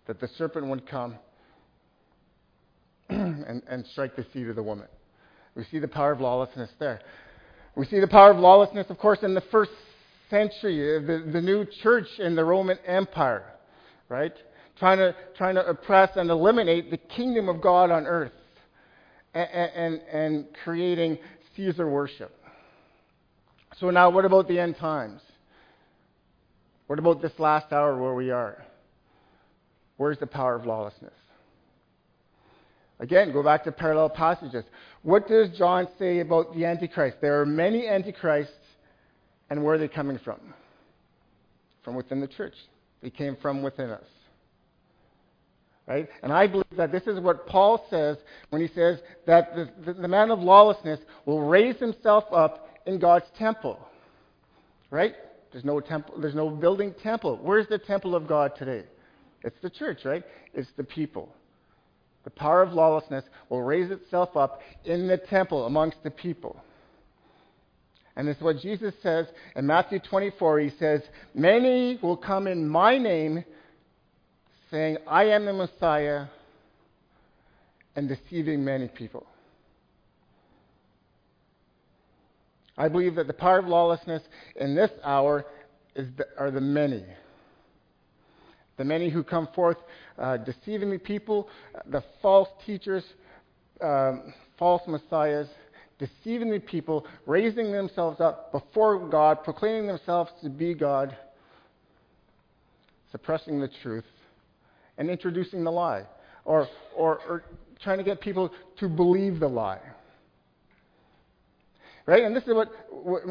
that 0.06 0.20
the 0.20 0.28
serpent 0.38 0.66
would 0.66 0.88
come 0.88 1.16
and, 3.08 3.62
and 3.68 3.86
strike 3.92 4.16
the 4.16 4.26
seed 4.32 4.48
of 4.48 4.56
the 4.56 4.62
woman. 4.62 4.88
We 5.54 5.64
see 5.64 5.78
the 5.78 5.88
power 5.88 6.12
of 6.12 6.20
lawlessness 6.20 6.70
there. 6.78 7.00
We 7.76 7.86
see 7.86 8.00
the 8.00 8.08
power 8.08 8.30
of 8.30 8.38
lawlessness, 8.38 8.86
of 8.88 8.98
course, 8.98 9.18
in 9.22 9.34
the 9.34 9.42
first 9.52 9.70
century, 10.30 10.96
uh, 10.96 11.00
the, 11.00 11.30
the 11.30 11.40
new 11.40 11.66
church 11.82 12.06
in 12.18 12.34
the 12.34 12.44
Roman 12.44 12.78
Empire, 12.86 13.44
right? 14.08 14.32
Trying 14.78 14.98
to, 14.98 15.14
trying 15.36 15.54
to 15.54 15.66
oppress 15.66 16.10
and 16.16 16.30
eliminate 16.30 16.90
the 16.90 16.96
kingdom 16.96 17.48
of 17.48 17.60
God 17.60 17.90
on 17.90 18.06
earth 18.06 18.32
and, 19.34 19.48
and, 19.52 20.00
and 20.12 20.46
creating 20.64 21.18
Caesar 21.56 21.88
worship. 21.88 22.34
So, 23.78 23.90
now 23.90 24.10
what 24.10 24.24
about 24.24 24.48
the 24.48 24.58
end 24.58 24.76
times? 24.76 25.20
What 26.86 26.98
about 26.98 27.22
this 27.22 27.32
last 27.38 27.72
hour 27.72 27.96
where 27.96 28.14
we 28.14 28.30
are? 28.30 28.64
Where's 29.96 30.18
the 30.18 30.26
power 30.26 30.54
of 30.54 30.66
lawlessness? 30.66 31.14
Again, 33.00 33.32
go 33.32 33.42
back 33.42 33.64
to 33.64 33.72
parallel 33.72 34.10
passages. 34.10 34.64
What 35.02 35.26
does 35.26 35.48
John 35.58 35.88
say 35.98 36.20
about 36.20 36.54
the 36.54 36.64
Antichrist? 36.64 37.16
There 37.20 37.40
are 37.40 37.46
many 37.46 37.88
Antichrists, 37.88 38.52
and 39.50 39.64
where 39.64 39.74
are 39.74 39.78
they 39.78 39.88
coming 39.88 40.20
from? 40.24 40.38
From 41.84 41.96
within 41.96 42.20
the 42.20 42.28
church. 42.28 42.54
They 43.02 43.10
came 43.10 43.36
from 43.42 43.62
within 43.62 43.90
us. 43.90 44.04
Right? 45.86 46.08
And 46.22 46.32
I 46.32 46.46
believe 46.46 46.64
that 46.76 46.92
this 46.92 47.02
is 47.06 47.18
what 47.18 47.46
Paul 47.46 47.84
says 47.90 48.16
when 48.50 48.62
he 48.62 48.68
says 48.68 49.00
that 49.26 49.54
the, 49.54 49.68
the, 49.84 49.94
the 49.94 50.08
man 50.08 50.30
of 50.30 50.38
lawlessness 50.38 51.00
will 51.26 51.42
raise 51.42 51.76
himself 51.78 52.24
up 52.32 52.68
in 52.86 52.98
God's 52.98 53.26
temple. 53.36 53.78
Right? 54.90 55.14
There's 55.50 55.64
no 55.64 55.80
temple, 55.80 56.20
there's 56.20 56.34
no 56.34 56.50
building 56.50 56.94
temple. 57.02 57.38
Where's 57.42 57.66
the 57.68 57.78
temple 57.78 58.14
of 58.14 58.26
God 58.26 58.52
today? 58.56 58.84
It's 59.42 59.60
the 59.60 59.70
church, 59.70 60.04
right? 60.04 60.22
It's 60.54 60.70
the 60.76 60.84
people. 60.84 61.28
The 62.24 62.30
power 62.30 62.62
of 62.62 62.72
lawlessness 62.72 63.24
will 63.48 63.62
raise 63.62 63.90
itself 63.90 64.36
up 64.36 64.60
in 64.84 65.08
the 65.08 65.18
temple 65.18 65.66
amongst 65.66 66.02
the 66.04 66.10
people. 66.10 66.62
And 68.14 68.28
this 68.28 68.36
is 68.36 68.42
what 68.42 68.58
Jesus 68.60 68.94
says 69.02 69.26
in 69.56 69.66
Matthew 69.66 69.98
24. 69.98 70.60
He 70.60 70.70
says, 70.78 71.02
Many 71.34 71.98
will 72.02 72.16
come 72.16 72.46
in 72.46 72.68
my 72.68 72.98
name 72.98 73.44
saying, 74.72 74.96
I 75.06 75.24
am 75.24 75.44
the 75.44 75.52
Messiah, 75.52 76.26
and 77.94 78.08
deceiving 78.08 78.64
many 78.64 78.88
people. 78.88 79.26
I 82.78 82.88
believe 82.88 83.16
that 83.16 83.26
the 83.26 83.34
power 83.34 83.58
of 83.58 83.66
lawlessness 83.66 84.22
in 84.56 84.74
this 84.74 84.90
hour 85.04 85.44
the, 85.94 86.24
are 86.38 86.50
the 86.50 86.60
many. 86.60 87.04
The 88.78 88.84
many 88.84 89.10
who 89.10 89.22
come 89.22 89.46
forth 89.54 89.76
uh, 90.18 90.38
deceiving 90.38 90.90
the 90.90 90.98
people, 90.98 91.50
the 91.90 92.02
false 92.22 92.48
teachers, 92.64 93.04
um, 93.82 94.32
false 94.58 94.82
messiahs, 94.88 95.48
deceiving 95.98 96.50
the 96.50 96.60
people, 96.60 97.06
raising 97.26 97.72
themselves 97.72 98.22
up 98.22 98.50
before 98.52 99.06
God, 99.06 99.44
proclaiming 99.44 99.86
themselves 99.86 100.30
to 100.42 100.48
be 100.48 100.72
God, 100.72 101.14
suppressing 103.12 103.60
the 103.60 103.68
truth 103.82 104.04
and 104.98 105.10
introducing 105.10 105.64
the 105.64 105.72
lie. 105.72 106.04
or, 106.44 106.68
or, 106.96 107.20
or 107.28 107.44
trying 107.82 107.98
to 107.98 108.04
get 108.04 108.20
people 108.20 108.50
to 108.78 108.88
believe 108.88 109.40
the 109.40 109.48
lie. 109.48 109.80
Right? 112.06 112.24
And 112.24 112.34
this 112.34 112.44
is 112.44 112.54
what, 112.54 112.68
what 112.90 113.22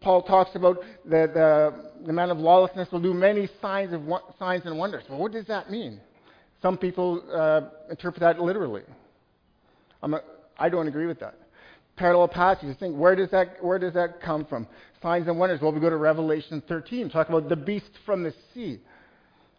Paul 0.00 0.22
talks 0.22 0.54
about 0.54 0.78
that 1.06 1.34
the, 1.34 1.90
the 2.06 2.12
man 2.12 2.30
of 2.30 2.38
lawlessness 2.38 2.90
will 2.90 3.00
do 3.00 3.14
many 3.14 3.48
signs, 3.60 3.92
of, 3.92 4.02
signs 4.38 4.64
and 4.66 4.78
wonders. 4.78 5.04
Well, 5.08 5.18
what 5.18 5.32
does 5.32 5.46
that 5.46 5.70
mean? 5.70 6.00
Some 6.60 6.76
people 6.76 7.22
uh, 7.32 7.68
interpret 7.90 8.20
that 8.20 8.40
literally. 8.40 8.82
I'm 10.02 10.14
a, 10.14 10.20
I 10.58 10.68
don't 10.68 10.88
agree 10.88 11.06
with 11.06 11.20
that. 11.20 11.34
Parallel 11.96 12.28
passages. 12.28 12.76
Think 12.78 12.96
where 12.96 13.16
does 13.16 13.30
that 13.30 13.56
where 13.60 13.78
does 13.78 13.94
that 13.94 14.20
come 14.20 14.44
from? 14.44 14.68
Signs 15.02 15.26
and 15.26 15.38
wonders. 15.38 15.60
Well, 15.60 15.72
we 15.72 15.80
go 15.80 15.90
to 15.90 15.96
Revelation 15.96 16.62
13, 16.68 17.10
talk 17.10 17.28
about 17.28 17.48
the 17.48 17.56
beast 17.56 17.90
from 18.06 18.22
the 18.22 18.32
sea. 18.54 18.80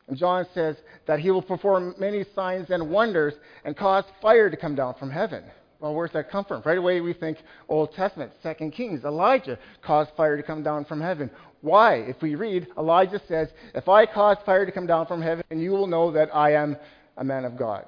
And 0.09 0.17
John 0.17 0.45
says 0.55 0.75
that 1.05 1.19
he 1.19 1.29
will 1.29 1.43
perform 1.43 1.93
many 1.99 2.25
signs 2.35 2.71
and 2.71 2.89
wonders 2.89 3.35
and 3.63 3.77
cause 3.77 4.03
fire 4.21 4.49
to 4.49 4.57
come 4.57 4.75
down 4.75 4.95
from 4.95 5.11
heaven. 5.11 5.43
Well, 5.79 5.93
where's 5.93 6.11
that 6.13 6.31
come 6.31 6.45
from? 6.45 6.63
Right 6.65 6.79
away 6.79 6.99
we 6.99 7.13
think 7.13 7.37
Old 7.69 7.93
Testament, 7.93 8.31
Second 8.41 8.71
Kings, 8.71 9.05
Elijah 9.05 9.57
caused 9.81 10.09
fire 10.17 10.35
to 10.35 10.43
come 10.43 10.63
down 10.63 10.83
from 10.85 10.99
heaven. 10.99 11.29
Why? 11.61 11.95
If 11.95 12.21
we 12.23 12.35
read, 12.35 12.67
Elijah 12.77 13.21
says, 13.27 13.49
If 13.75 13.87
I 13.87 14.07
cause 14.07 14.37
fire 14.45 14.65
to 14.65 14.71
come 14.71 14.87
down 14.87 15.05
from 15.05 15.21
heaven, 15.21 15.43
you 15.51 15.71
will 15.71 15.87
know 15.87 16.11
that 16.11 16.35
I 16.35 16.53
am 16.53 16.75
a 17.15 17.23
man 17.23 17.45
of 17.45 17.55
God. 17.55 17.85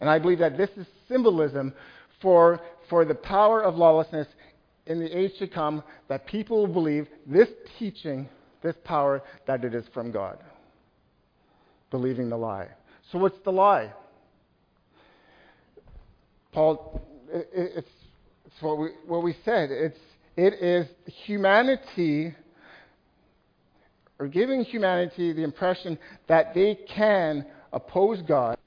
And 0.00 0.08
I 0.08 0.18
believe 0.18 0.38
that 0.38 0.56
this 0.56 0.70
is 0.76 0.86
symbolism 1.08 1.74
for, 2.22 2.60
for 2.88 3.04
the 3.04 3.14
power 3.14 3.62
of 3.62 3.76
lawlessness 3.76 4.26
in 4.86 4.98
the 4.98 5.16
age 5.16 5.32
to 5.40 5.46
come, 5.46 5.82
that 6.08 6.26
people 6.26 6.60
will 6.60 6.72
believe 6.72 7.06
this 7.26 7.48
teaching, 7.78 8.28
this 8.62 8.76
power, 8.84 9.22
that 9.46 9.62
it 9.62 9.74
is 9.74 9.84
from 9.92 10.10
God. 10.10 10.38
Believing 11.90 12.28
the 12.28 12.36
lie. 12.36 12.68
So, 13.10 13.18
what's 13.18 13.38
the 13.44 13.52
lie? 13.52 13.92
Paul, 16.52 17.00
it's, 17.32 17.88
it's 18.46 18.62
what, 18.62 18.78
we, 18.78 18.88
what 19.06 19.22
we 19.22 19.36
said. 19.44 19.70
It's, 19.70 19.98
it 20.36 20.54
is 20.62 20.86
humanity, 21.26 22.34
or 24.18 24.28
giving 24.28 24.64
humanity 24.64 25.32
the 25.32 25.42
impression 25.42 25.98
that 26.28 26.54
they 26.54 26.78
can 26.94 27.46
oppose 27.72 28.20
God, 28.22 28.58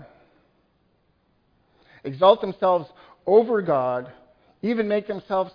exalt 2.03 2.41
themselves 2.41 2.87
over 3.25 3.61
God, 3.61 4.11
even 4.61 4.87
make 4.87 5.07
themselves 5.07 5.51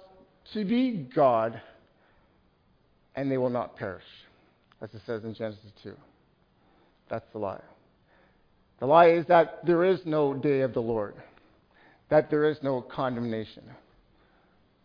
to 0.55 0.64
be 0.64 1.09
God, 1.14 1.61
and 3.14 3.31
they 3.31 3.38
will 3.38 3.50
not 3.50 3.76
perish, 3.76 4.05
as 4.81 4.92
it 4.94 5.00
says 5.07 5.24
in 5.24 5.35
Genesis 5.35 5.70
2. 5.83 5.94
That's 7.09 7.27
the 7.33 7.38
lie. 7.38 7.62
The 8.81 8.87
lie 8.87 9.11
is 9.11 9.27
that 9.27 9.64
there 9.64 9.85
is 9.85 10.01
no 10.05 10.35
day 10.35 10.61
of 10.61 10.75
the 10.75 10.83
Lord 10.83 11.14
that 12.09 12.31
there 12.31 12.49
is 12.49 12.59
no 12.62 12.81
condemnation, 12.81 13.64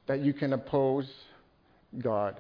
that 0.08 0.22
you 0.22 0.34
can 0.34 0.54
oppose 0.54 1.10
God. 2.02 2.36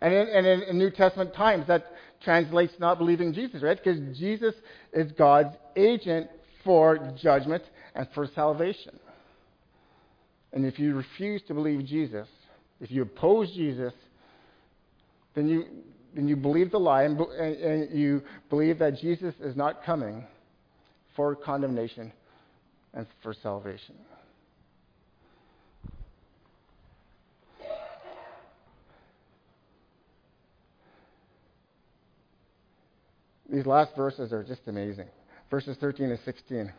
And 0.00 0.12
in, 0.12 0.28
and 0.28 0.62
in, 0.62 0.78
New 0.78 0.90
Testament 0.90 1.34
times, 1.34 1.66
that 1.68 1.84
translates 2.22 2.74
not 2.78 2.98
believing 2.98 3.32
Jesus, 3.32 3.62
right? 3.62 3.76
Because 3.76 4.00
Jesus 4.18 4.54
is 4.92 5.12
God's 5.12 5.54
agent 5.76 6.28
for 6.62 7.12
judgment 7.20 7.62
and 7.94 8.08
for 8.14 8.26
salvation. 8.34 8.98
And 10.52 10.64
if 10.64 10.78
you 10.78 10.94
refuse 10.94 11.42
to 11.48 11.54
believe 11.54 11.84
Jesus, 11.86 12.28
if 12.80 12.90
you 12.90 13.02
oppose 13.02 13.52
Jesus, 13.52 13.92
then 15.34 15.48
you, 15.48 15.64
then 16.14 16.28
you 16.28 16.36
believe 16.36 16.70
the 16.70 16.78
lie 16.78 17.02
and, 17.02 17.18
and 17.20 17.98
you 17.98 18.22
believe 18.48 18.78
that 18.78 18.98
Jesus 18.98 19.34
is 19.40 19.56
not 19.56 19.84
coming 19.84 20.24
for 21.16 21.34
condemnation 21.34 22.12
and 22.92 23.06
for 23.22 23.34
salvation. 23.34 23.96
These 33.54 33.66
last 33.66 33.94
verses 33.94 34.32
are 34.32 34.42
just 34.42 34.62
amazing. 34.66 35.06
Verses 35.50 35.76
13 35.80 36.10
and 36.10 36.18
16. 36.24 36.72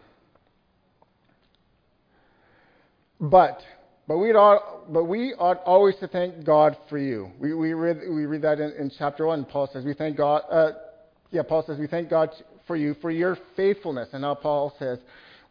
But, 3.21 3.61
but, 4.07 4.17
we 4.17 4.31
ought, 4.31 4.91
but 4.93 5.05
we 5.05 5.33
ought 5.33 5.61
always 5.65 5.95
to 5.97 6.07
thank 6.07 6.45
God 6.45 6.77
for 6.89 6.97
you. 6.97 7.31
We, 7.39 7.53
we, 7.53 7.73
read, 7.73 8.01
we 8.09 8.25
read 8.25 8.41
that 8.43 8.59
in, 8.59 8.71
in 8.73 8.91
chapter 8.97 9.25
1. 9.25 9.45
Paul 9.45 9.69
says, 9.71 9.83
we 9.83 9.93
thank 9.93 10.17
God, 10.17 10.43
uh, 10.51 10.71
yeah, 11.31 11.41
Paul 11.43 11.63
says, 11.65 11.79
we 11.79 11.87
thank 11.87 12.09
God 12.09 12.29
for 12.67 12.75
you 12.75 12.95
for 13.01 13.11
your 13.11 13.37
faithfulness. 13.55 14.09
And 14.13 14.21
now 14.21 14.35
Paul 14.35 14.73
says, 14.79 14.99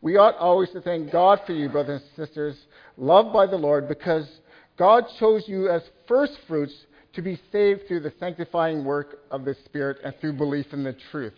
we 0.00 0.16
ought 0.16 0.36
always 0.36 0.70
to 0.70 0.80
thank 0.80 1.10
God 1.10 1.40
for 1.46 1.52
you, 1.52 1.68
brothers 1.68 2.02
and 2.02 2.26
sisters, 2.26 2.56
loved 2.96 3.32
by 3.32 3.46
the 3.46 3.56
Lord, 3.56 3.88
because 3.88 4.28
God 4.76 5.04
chose 5.18 5.44
you 5.46 5.68
as 5.70 5.82
first 6.06 6.34
fruits 6.46 6.74
to 7.14 7.22
be 7.22 7.40
saved 7.52 7.82
through 7.86 8.00
the 8.00 8.12
sanctifying 8.18 8.84
work 8.84 9.20
of 9.30 9.44
the 9.44 9.56
Spirit 9.64 9.98
and 10.04 10.14
through 10.20 10.34
belief 10.34 10.66
in 10.72 10.84
the 10.84 10.96
truth. 11.10 11.32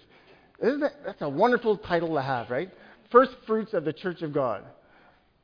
Isn't 0.62 0.81
that, 0.81 0.92
that's 1.05 1.22
a 1.22 1.29
wonderful 1.29 1.76
title 1.79 2.14
to 2.14 2.22
have, 2.22 2.50
right? 2.50 2.70
First 3.12 3.33
fruits 3.46 3.74
of 3.74 3.85
the 3.85 3.92
church 3.92 4.22
of 4.22 4.33
God. 4.33 4.64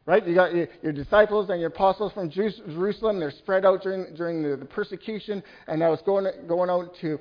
Right? 0.04 0.26
You 0.26 0.34
got 0.34 0.52
your, 0.52 0.92
disciples 0.92 1.48
and 1.50 1.60
your 1.60 1.68
apostles 1.68 2.12
from 2.12 2.28
Jerusalem. 2.28 3.20
They're 3.20 3.30
spread 3.30 3.64
out 3.64 3.82
during, 3.82 4.14
during 4.16 4.42
the, 4.42 4.56
the 4.56 4.64
persecution, 4.64 5.44
and 5.68 5.78
now 5.78 5.92
it's 5.92 6.02
going, 6.02 6.26
going 6.48 6.70
out 6.70 6.92
to 7.02 7.20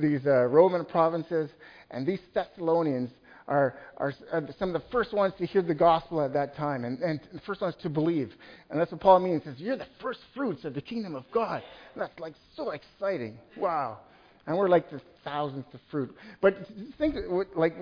these 0.00 0.24
uh, 0.24 0.46
Roman 0.46 0.86
provinces. 0.86 1.50
And 1.90 2.06
these 2.06 2.20
Thessalonians, 2.32 3.10
are, 3.48 3.74
are, 3.98 4.14
some 4.58 4.74
of 4.74 4.80
the 4.80 4.88
first 4.90 5.12
ones 5.12 5.34
to 5.38 5.46
hear 5.46 5.62
the 5.62 5.74
gospel 5.74 6.22
at 6.22 6.32
that 6.32 6.56
time 6.56 6.84
and, 6.84 6.98
and 7.00 7.20
the 7.32 7.40
first 7.40 7.60
ones 7.60 7.74
to 7.82 7.88
believe. 7.88 8.32
And 8.70 8.80
that's 8.80 8.92
what 8.92 9.00
Paul 9.00 9.20
means. 9.20 9.42
He 9.42 9.50
says, 9.50 9.58
You're 9.58 9.76
the 9.76 9.86
first 10.00 10.20
fruits 10.34 10.64
of 10.64 10.74
the 10.74 10.80
kingdom 10.80 11.14
of 11.14 11.24
God. 11.32 11.62
And 11.92 12.02
that's 12.02 12.18
like 12.18 12.34
so 12.56 12.70
exciting. 12.70 13.38
Wow. 13.56 13.98
And 14.46 14.56
we're 14.56 14.68
like 14.68 14.90
the 14.90 15.00
thousandth 15.24 15.72
of 15.72 15.80
fruit. 15.90 16.14
But 16.40 16.56
think, 16.98 17.14
like, 17.54 17.74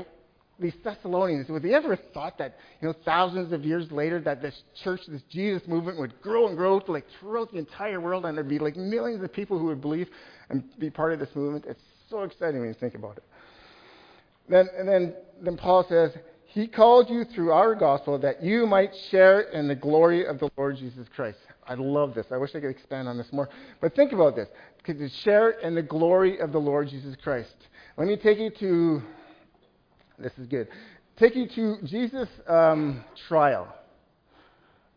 these 0.61 0.75
Thessalonians, 0.85 1.49
would 1.49 1.63
they 1.63 1.75
ever 1.75 1.97
have 1.97 2.05
thought 2.13 2.39
that, 2.39 2.59
you 2.81 2.89
know, 2.89 2.95
thousands 3.05 3.53
of 3.53 3.65
years 3.65 3.91
later 3.91 4.21
that 4.21 4.43
this 4.43 4.63
church, 4.83 5.01
this 5.09 5.23
Jesus 5.31 5.67
movement 5.67 5.99
would 5.99 6.21
grow 6.21 6.49
and 6.49 6.57
grow 6.57 6.81
to 6.81 6.93
like 6.93 7.07
throughout 7.19 7.51
the 7.51 7.59
entire 7.59 8.01
world 8.01 8.27
and 8.27 8.37
there'd 8.37 8.49
be 8.49 8.59
like 8.59 8.77
millions 8.77 9.23
of 9.25 9.33
people 9.33 9.59
who 9.59 9.67
would 9.67 9.81
believe 9.81 10.09
and 10.51 10.63
be 10.79 10.91
part 10.91 11.13
of 11.13 11.19
this 11.19 11.35
movement? 11.35 11.65
It's 11.67 11.83
so 12.09 12.23
exciting 12.23 12.61
when 12.61 12.69
you 12.69 12.75
think 12.75 12.95
about 12.95 13.17
it. 13.17 13.25
Then, 14.49 14.69
and 14.77 14.89
then, 14.89 15.15
then 15.41 15.57
Paul 15.57 15.87
says, 15.89 16.13
He 16.47 16.67
called 16.67 17.09
you 17.09 17.25
through 17.25 17.53
our 17.53 17.75
gospel 17.75 18.19
that 18.19 18.43
you 18.43 18.67
might 18.67 18.91
share 19.11 19.41
in 19.41 19.69
the 19.69 19.77
glory 19.77 20.27
of 20.27 20.39
the 20.41 20.51
Lord 20.57 20.77
Jesus 20.77 21.07
Christ. 21.15 21.39
I 21.67 21.75
love 21.75 22.15
this. 22.15 22.27
I 22.33 22.37
wish 22.37 22.51
I 22.55 22.61
could 22.61 22.71
expand 22.71 23.09
on 23.09 23.17
this 23.17 23.33
more. 23.33 23.49
But 23.81 23.95
think 23.95 24.13
about 24.13 24.35
this. 24.35 24.49
To 24.87 25.09
share 25.23 25.51
in 25.51 25.77
the 25.77 25.83
glory 25.83 26.41
of 26.41 26.51
the 26.51 26.59
Lord 26.59 26.89
Jesus 26.89 27.15
Christ. 27.23 27.55
Let 27.97 28.09
me 28.09 28.17
take 28.17 28.39
you 28.39 28.51
to, 28.51 29.03
this 30.21 30.33
is 30.39 30.47
good, 30.47 30.69
take 31.19 31.35
you 31.35 31.49
to 31.55 31.79
Jesus' 31.87 32.29
um, 32.49 33.05
trial 33.29 33.75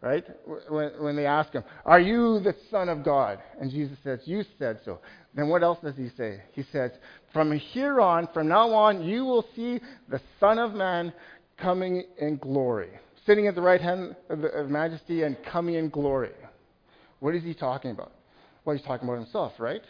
right? 0.04 0.26
When, 0.70 0.92
when 1.02 1.16
they 1.16 1.26
ask 1.26 1.54
him, 1.54 1.64
Are 1.86 2.00
you 2.00 2.42
the 2.42 2.54
Son 2.70 2.90
of 2.90 3.04
God? 3.04 3.40
And 3.60 3.72
Jesus 3.72 3.98
says, 4.04 4.20
You 4.26 4.44
said 4.60 4.82
so. 4.86 5.00
Then 5.34 5.48
what 5.48 5.64
else 5.64 5.80
does 5.82 5.96
he 5.96 6.10
say? 6.16 6.44
He 6.52 6.64
says, 6.72 6.92
From 7.32 7.58
here 7.58 8.02
on, 8.02 8.28
from 8.34 8.50
now 8.50 8.70
on, 8.72 9.02
you 9.02 9.24
will 9.26 9.46
see 9.56 9.80
the 10.10 10.22
Son 10.40 10.60
of 10.60 10.74
Man 10.74 11.14
coming 11.58 12.04
in 12.20 12.38
glory, 12.38 12.90
sitting 13.26 13.48
at 13.48 13.56
the 13.56 13.62
right 13.62 13.82
hand 13.82 14.16
of, 14.30 14.42
the, 14.42 14.50
of 14.50 14.70
majesty 14.70 15.24
and 15.24 15.38
coming 15.50 15.76
in 15.76 15.90
glory. 15.90 16.32
What 17.20 17.34
is 17.34 17.44
he 17.44 17.54
talking 17.54 17.92
about? 17.92 18.12
Well, 18.66 18.76
he's 18.76 18.86
talking 18.86 19.08
about 19.08 19.20
himself, 19.20 19.54
right? 19.58 19.82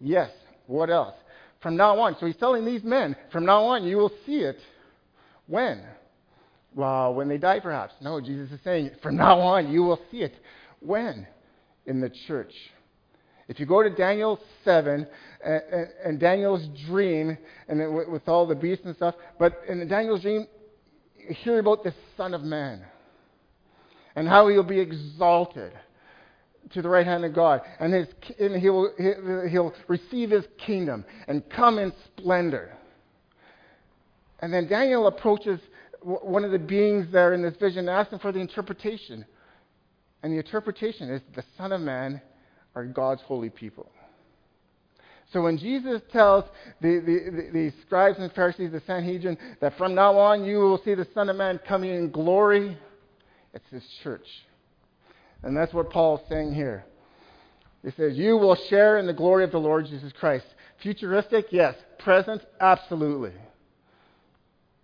Yes. 0.00 0.30
What 0.66 0.90
else? 0.90 1.14
From 1.60 1.76
now 1.76 1.98
on. 1.98 2.16
So 2.20 2.26
he's 2.26 2.36
telling 2.36 2.64
these 2.64 2.84
men, 2.84 3.16
from 3.32 3.44
now 3.44 3.64
on, 3.64 3.84
you 3.84 3.96
will 3.96 4.12
see 4.24 4.38
it. 4.38 4.58
When? 5.46 5.84
well, 6.78 7.12
when 7.12 7.28
they 7.28 7.38
die, 7.38 7.60
perhaps. 7.60 7.94
No, 8.00 8.20
Jesus 8.20 8.50
is 8.52 8.60
saying, 8.62 8.92
from 9.02 9.16
now 9.16 9.40
on, 9.40 9.70
you 9.70 9.82
will 9.82 10.00
see 10.10 10.18
it. 10.18 10.34
When? 10.80 11.26
In 11.86 12.00
the 12.00 12.10
church. 12.28 12.52
If 13.48 13.58
you 13.58 13.66
go 13.66 13.82
to 13.82 13.90
Daniel 13.90 14.38
7 14.64 15.06
and, 15.44 15.62
and, 16.04 16.20
Daniel's 16.20 16.64
dream, 16.86 17.36
and 17.66 17.94
with, 17.94 18.08
with 18.08 18.28
all 18.28 18.46
the 18.46 18.54
beasts 18.54 18.84
and 18.84 18.94
stuff, 18.94 19.14
but 19.38 19.58
in 19.68 19.88
Daniel's 19.88 20.20
dream, 20.20 20.46
you 21.16 21.34
hear 21.42 21.58
about 21.58 21.82
the 21.82 21.94
Son 22.16 22.32
of 22.32 22.42
Man 22.42 22.84
and 24.14 24.28
how 24.28 24.48
he'll 24.48 24.62
be 24.62 24.78
exalted 24.78 25.72
to 26.72 26.82
the 26.82 26.88
right 26.88 27.06
hand 27.06 27.24
of 27.24 27.34
God, 27.34 27.60
and, 27.80 27.92
his, 27.92 28.06
and 28.38 28.60
he'll, 28.60 28.90
he'll 29.50 29.74
receive 29.86 30.30
his 30.30 30.44
kingdom 30.64 31.04
and 31.26 31.48
come 31.50 31.78
in 31.78 31.92
splendor. 32.16 32.76
And 34.40 34.52
then 34.52 34.68
Daniel 34.68 35.06
approaches 35.06 35.60
one 36.02 36.44
of 36.44 36.52
the 36.52 36.58
beings 36.58 37.06
there 37.12 37.34
in 37.34 37.42
this 37.42 37.56
vision 37.56 37.88
him 37.88 38.18
for 38.20 38.32
the 38.32 38.38
interpretation. 38.38 39.24
And 40.22 40.32
the 40.32 40.38
interpretation 40.38 41.10
is 41.10 41.20
the 41.34 41.44
Son 41.56 41.72
of 41.72 41.80
Man 41.80 42.20
are 42.74 42.84
God's 42.84 43.22
holy 43.22 43.50
people. 43.50 43.90
So 45.32 45.42
when 45.42 45.58
Jesus 45.58 46.00
tells 46.10 46.44
the, 46.80 47.00
the, 47.00 47.30
the, 47.30 47.50
the 47.52 47.72
scribes 47.86 48.18
and 48.18 48.32
Pharisees, 48.32 48.72
the 48.72 48.82
Sanhedrin, 48.86 49.36
that 49.60 49.76
from 49.76 49.94
now 49.94 50.18
on 50.18 50.44
you 50.44 50.58
will 50.58 50.80
see 50.84 50.94
the 50.94 51.06
Son 51.12 51.28
of 51.28 51.36
Man 51.36 51.60
coming 51.68 51.90
in 51.90 52.10
glory, 52.10 52.78
it's 53.52 53.68
his 53.70 53.84
church. 54.02 54.26
And 55.42 55.56
that's 55.56 55.72
what 55.72 55.90
Paul's 55.90 56.20
saying 56.28 56.54
here. 56.54 56.84
He 57.84 57.90
says, 57.92 58.16
You 58.16 58.36
will 58.36 58.56
share 58.68 58.98
in 58.98 59.06
the 59.06 59.12
glory 59.12 59.44
of 59.44 59.52
the 59.52 59.58
Lord 59.58 59.86
Jesus 59.86 60.12
Christ. 60.18 60.46
Futuristic, 60.82 61.46
yes. 61.50 61.74
Present, 61.98 62.42
absolutely. 62.60 63.32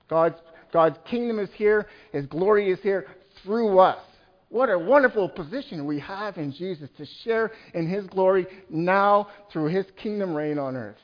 God's, 0.09 0.37
God's 0.73 0.99
kingdom 1.11 1.39
is 1.39 1.51
here, 1.55 1.87
His 2.13 2.27
glory 2.27 2.71
is 2.71 2.79
here 2.83 3.07
through 3.43 3.79
us. 3.79 4.03
What 4.49 4.71
a 4.71 4.79
wonderful 4.79 5.29
position 5.29 5.87
we 5.87 5.99
have 6.01 6.37
in 6.37 6.53
Jesus 6.53 6.89
to 6.99 7.07
share 7.25 7.51
in 7.73 7.89
His 7.89 8.07
glory 8.07 8.47
now 8.71 9.29
through 9.53 9.69
His 9.69 9.87
kingdom 10.01 10.35
reign 10.35 10.59
on 10.59 10.77
earth. 10.77 10.97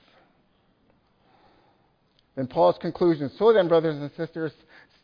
And 2.36 2.48
Paul's 2.48 2.78
conclusion 2.80 3.30
So 3.38 3.52
then, 3.52 3.68
brothers 3.68 3.96
and 3.96 4.10
sisters, 4.16 4.52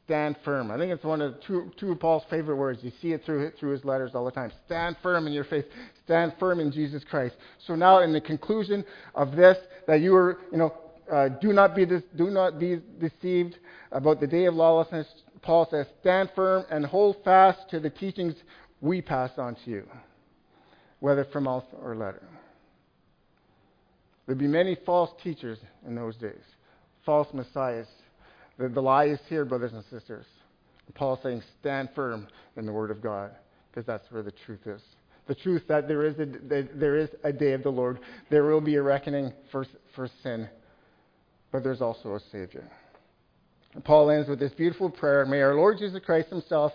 stand 0.06 0.36
firm. 0.44 0.70
I 0.70 0.78
think 0.78 0.92
it's 0.92 1.04
one 1.04 1.20
of 1.20 1.34
two, 1.46 1.72
two 1.78 1.90
of 1.90 2.00
Paul's 2.00 2.22
favorite 2.30 2.56
words. 2.56 2.78
You 2.82 2.92
see 3.02 3.12
it 3.12 3.24
through, 3.26 3.50
through 3.58 3.72
his 3.72 3.84
letters 3.84 4.12
all 4.14 4.24
the 4.24 4.30
time. 4.30 4.52
Stand 4.64 4.96
firm 5.02 5.26
in 5.26 5.32
your 5.32 5.44
faith. 5.44 5.64
Stand 6.04 6.32
firm 6.38 6.60
in 6.60 6.70
Jesus 6.70 7.02
Christ. 7.10 7.34
So 7.66 7.74
now, 7.74 8.02
in 8.02 8.12
the 8.12 8.20
conclusion 8.20 8.84
of 9.16 9.32
this, 9.32 9.58
that 9.88 10.00
you 10.00 10.14
are, 10.14 10.38
you 10.52 10.58
know, 10.58 10.72
uh, 11.12 11.28
do 11.40 11.52
not 11.52 11.74
be 11.74 11.84
de- 11.84 12.02
do 12.16 12.30
not 12.30 12.58
be 12.58 12.80
deceived 13.00 13.56
about 13.90 14.20
the 14.20 14.26
day 14.28 14.46
of 14.46 14.54
lawlessness. 14.54 15.06
Paul 15.42 15.66
says, 15.70 15.86
stand 16.00 16.30
firm 16.34 16.64
and 16.70 16.86
hold 16.86 17.16
fast 17.24 17.68
to 17.70 17.80
the 17.80 17.90
teachings 17.90 18.34
we 18.80 19.02
pass 19.02 19.30
on 19.38 19.56
to 19.64 19.70
you, 19.70 19.88
whether 21.00 21.24
from 21.24 21.44
mouth 21.44 21.64
or 21.80 21.94
letter. 21.96 22.22
There'd 24.26 24.38
be 24.38 24.48
many 24.48 24.76
false 24.86 25.10
teachers 25.22 25.58
in 25.86 25.94
those 25.94 26.16
days, 26.16 26.42
false 27.04 27.28
messiahs 27.32 27.86
the, 28.58 28.68
the 28.68 28.80
lie 28.80 29.06
is 29.06 29.20
here, 29.28 29.44
brothers 29.44 29.72
and 29.72 29.84
sisters. 29.90 30.26
Paul's 30.94 31.18
saying, 31.22 31.42
stand 31.60 31.90
firm 31.94 32.28
in 32.56 32.64
the 32.64 32.72
Word 32.72 32.90
of 32.90 33.02
God, 33.02 33.32
because 33.70 33.86
that's 33.86 34.10
where 34.10 34.22
the 34.22 34.32
truth 34.44 34.66
is. 34.66 34.80
The 35.26 35.34
truth 35.34 35.62
that 35.68 35.88
there 35.88 36.04
is 36.04 36.18
a, 36.20 36.26
there 36.74 36.96
is 36.96 37.08
a 37.24 37.32
day 37.32 37.52
of 37.52 37.64
the 37.64 37.70
Lord. 37.70 37.98
There 38.30 38.44
will 38.44 38.60
be 38.60 38.76
a 38.76 38.82
reckoning 38.82 39.32
for, 39.50 39.66
for 39.94 40.08
sin, 40.22 40.48
but 41.50 41.64
there's 41.64 41.80
also 41.80 42.14
a 42.14 42.20
Savior. 42.30 42.70
Paul 43.84 44.10
ends 44.10 44.28
with 44.28 44.38
this 44.38 44.52
beautiful 44.52 44.88
prayer 44.88 45.26
May 45.26 45.42
our 45.42 45.54
Lord 45.54 45.78
Jesus 45.78 46.00
Christ 46.04 46.28
Himself 46.28 46.72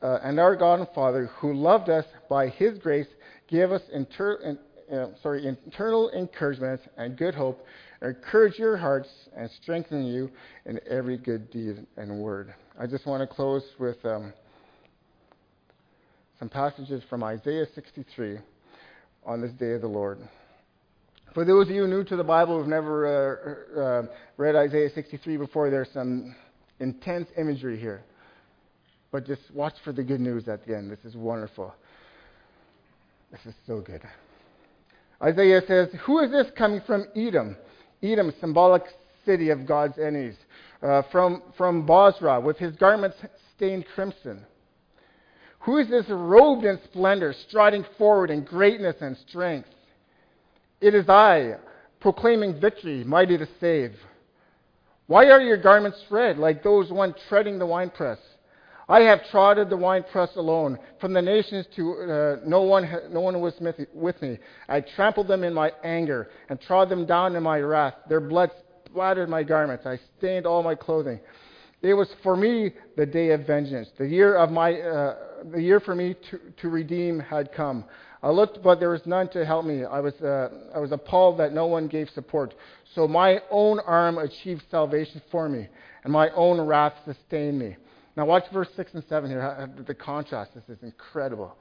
uh, 0.00 0.20
and 0.22 0.38
our 0.38 0.56
God 0.56 0.78
and 0.78 0.88
Father, 0.94 1.26
who 1.38 1.52
loved 1.52 1.90
us 1.90 2.06
by 2.28 2.48
His 2.48 2.78
grace, 2.78 3.08
give 3.48 3.72
us 3.72 3.82
inter- 3.92 4.56
uh, 4.90 5.06
sorry, 5.22 5.46
internal 5.46 6.10
encouragement 6.10 6.80
and 6.96 7.16
good 7.16 7.34
hope 7.34 7.64
encourage 8.02 8.58
your 8.58 8.76
hearts 8.76 9.08
and 9.36 9.50
strengthen 9.62 10.04
you 10.04 10.30
in 10.66 10.80
every 10.88 11.18
good 11.18 11.50
deed 11.50 11.86
and 11.96 12.20
word. 12.20 12.54
I 12.78 12.86
just 12.86 13.06
want 13.06 13.28
to 13.28 13.34
close 13.34 13.62
with 13.78 14.02
um, 14.04 14.32
some 16.38 16.48
passages 16.48 17.02
from 17.10 17.22
Isaiah 17.22 17.66
63 17.74 18.38
on 19.24 19.40
this 19.40 19.52
day 19.52 19.72
of 19.72 19.82
the 19.82 19.88
Lord. 19.88 20.18
For 21.34 21.44
those 21.44 21.68
of 21.68 21.74
you 21.74 21.86
new 21.86 22.02
to 22.04 22.16
the 22.16 22.24
Bible 22.24 22.58
who've 22.58 22.66
never 22.66 23.06
uh, 23.76 23.80
uh, 23.80 24.02
read 24.36 24.56
Isaiah 24.56 24.90
63 24.92 25.36
before, 25.36 25.70
there's 25.70 25.90
some 25.92 26.34
intense 26.80 27.28
imagery 27.38 27.78
here. 27.78 28.02
But 29.12 29.26
just 29.26 29.42
watch 29.52 29.74
for 29.84 29.92
the 29.92 30.02
good 30.02 30.20
news 30.20 30.48
at 30.48 30.66
the 30.66 30.76
end. 30.76 30.90
This 30.90 31.04
is 31.04 31.16
wonderful. 31.16 31.74
This 33.30 33.40
is 33.46 33.54
so 33.66 33.80
good. 33.80 34.02
Isaiah 35.22 35.60
says, 35.68 35.88
Who 36.06 36.20
is 36.20 36.30
this 36.30 36.46
coming 36.56 36.80
from 36.86 37.06
Edom? 37.14 37.56
Edom, 38.02 38.32
symbolic 38.40 38.84
city 39.24 39.50
of 39.50 39.66
God's 39.66 39.98
enemies, 39.98 40.36
uh, 40.82 41.02
from, 41.12 41.42
from 41.56 41.86
Bozrah, 41.86 42.40
with 42.40 42.58
his 42.58 42.74
garments 42.76 43.16
stained 43.56 43.84
crimson. 43.94 44.46
Who 45.60 45.76
is 45.76 45.88
this 45.88 46.06
robed 46.08 46.64
in 46.64 46.78
splendor, 46.84 47.34
striding 47.48 47.84
forward 47.98 48.30
in 48.30 48.44
greatness 48.44 48.96
and 49.00 49.16
strength? 49.28 49.68
It 50.80 50.94
is 50.94 51.08
I, 51.08 51.56
proclaiming 52.00 52.58
victory, 52.58 53.04
mighty 53.04 53.36
to 53.36 53.46
save. 53.60 53.94
Why 55.06 55.26
are 55.26 55.40
your 55.40 55.58
garments 55.58 55.98
red, 56.08 56.38
like 56.38 56.62
those 56.62 56.90
one 56.90 57.14
treading 57.28 57.58
the 57.58 57.66
winepress? 57.66 58.18
I 58.90 59.02
have 59.02 59.20
trodden 59.30 59.68
the 59.68 59.76
winepress 59.76 60.34
alone. 60.34 60.76
From 61.00 61.12
the 61.12 61.22
nations 61.22 61.64
to 61.76 61.92
uh, 61.92 62.36
no 62.44 62.62
one, 62.62 62.90
no 63.12 63.20
one 63.20 63.40
was 63.40 63.54
with 63.94 64.20
me. 64.20 64.38
I 64.68 64.80
trampled 64.80 65.28
them 65.28 65.44
in 65.44 65.54
my 65.54 65.70
anger 65.84 66.28
and 66.48 66.60
trod 66.60 66.88
them 66.88 67.06
down 67.06 67.36
in 67.36 67.42
my 67.44 67.60
wrath. 67.60 67.94
Their 68.08 68.20
blood 68.20 68.50
splattered 68.84 69.28
my 69.28 69.44
garments. 69.44 69.86
I 69.86 70.00
stained 70.18 70.44
all 70.44 70.64
my 70.64 70.74
clothing. 70.74 71.20
It 71.82 71.94
was 71.94 72.08
for 72.24 72.36
me 72.36 72.72
the 72.96 73.06
day 73.06 73.30
of 73.30 73.46
vengeance. 73.46 73.88
The 73.96 74.08
year 74.08 74.36
of 74.36 74.50
my, 74.50 74.74
uh, 74.74 75.16
the 75.52 75.62
year 75.62 75.78
for 75.78 75.94
me 75.94 76.16
to, 76.28 76.40
to 76.60 76.68
redeem 76.68 77.20
had 77.20 77.52
come. 77.52 77.84
I 78.24 78.30
looked, 78.30 78.60
but 78.60 78.80
there 78.80 78.90
was 78.90 79.06
none 79.06 79.28
to 79.30 79.46
help 79.46 79.66
me. 79.66 79.84
I 79.84 80.00
was, 80.00 80.14
uh, 80.14 80.48
I 80.74 80.80
was 80.80 80.90
appalled 80.90 81.38
that 81.38 81.52
no 81.52 81.66
one 81.66 81.86
gave 81.86 82.10
support. 82.10 82.54
So 82.96 83.06
my 83.06 83.38
own 83.52 83.78
arm 83.86 84.18
achieved 84.18 84.62
salvation 84.68 85.22
for 85.30 85.48
me, 85.48 85.68
and 86.02 86.12
my 86.12 86.28
own 86.30 86.60
wrath 86.60 86.94
sustained 87.06 87.58
me. 87.58 87.76
Now, 88.20 88.26
watch 88.26 88.44
verse 88.52 88.68
6 88.76 88.92
and 88.92 89.04
7 89.08 89.30
here. 89.30 89.40
Uh, 89.40 89.82
the 89.86 89.94
contrast. 89.94 90.50
This 90.54 90.76
is 90.76 90.82
incredible. 90.82 91.56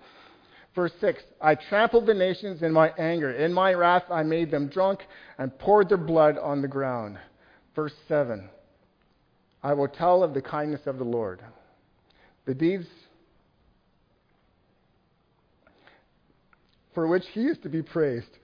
Verse 0.75 0.91
6 0.99 1.23
I 1.39 1.55
trampled 1.55 2.05
the 2.05 2.13
nations 2.13 2.63
in 2.63 2.73
my 2.73 2.89
anger. 2.97 3.31
In 3.31 3.53
my 3.53 3.71
wrath, 3.71 4.03
I 4.11 4.23
made 4.23 4.51
them 4.51 4.67
drunk 4.67 4.99
and 5.37 5.57
poured 5.57 5.87
their 5.87 5.97
blood 5.97 6.37
on 6.37 6.61
the 6.61 6.67
ground. 6.67 7.17
Verse 7.77 7.93
7 8.09 8.49
I 9.63 9.73
will 9.73 9.87
tell 9.87 10.21
of 10.21 10.33
the 10.33 10.41
kindness 10.41 10.81
of 10.85 10.97
the 10.97 11.05
Lord. 11.05 11.39
The 12.45 12.53
deeds 12.53 12.87
for 16.93 17.07
which 17.07 17.23
he 17.31 17.43
is 17.43 17.57
to 17.59 17.69
be 17.69 17.81
praised, 17.81 18.37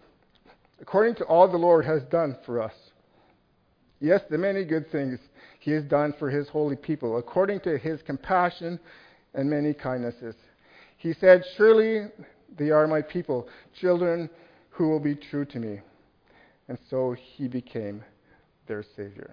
according 0.79 1.15
to 1.15 1.25
all 1.25 1.51
the 1.51 1.57
Lord 1.57 1.83
has 1.83 2.01
done 2.03 2.37
for 2.45 2.61
us. 2.61 2.71
Yes, 3.99 4.21
the 4.29 4.37
many 4.37 4.63
good 4.63 4.89
things 4.89 5.19
he 5.65 5.71
has 5.71 5.83
done 5.85 6.13
for 6.19 6.29
his 6.29 6.47
holy 6.47 6.75
people, 6.75 7.17
according 7.17 7.59
to 7.61 7.75
his 7.79 7.99
compassion 8.03 8.79
and 9.33 9.49
many 9.49 9.73
kindnesses. 9.73 10.35
He 10.97 11.11
said, 11.13 11.43
Surely 11.57 12.05
they 12.55 12.69
are 12.69 12.85
my 12.85 13.01
people, 13.01 13.47
children 13.81 14.29
who 14.69 14.89
will 14.89 14.99
be 14.99 15.15
true 15.15 15.43
to 15.45 15.57
me. 15.57 15.79
And 16.67 16.77
so 16.91 17.15
he 17.17 17.47
became 17.47 18.03
their 18.67 18.85
Savior. 18.95 19.31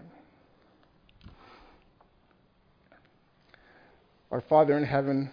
Our 4.31 4.40
Father 4.49 4.79
in 4.79 4.85
heaven, 4.85 5.31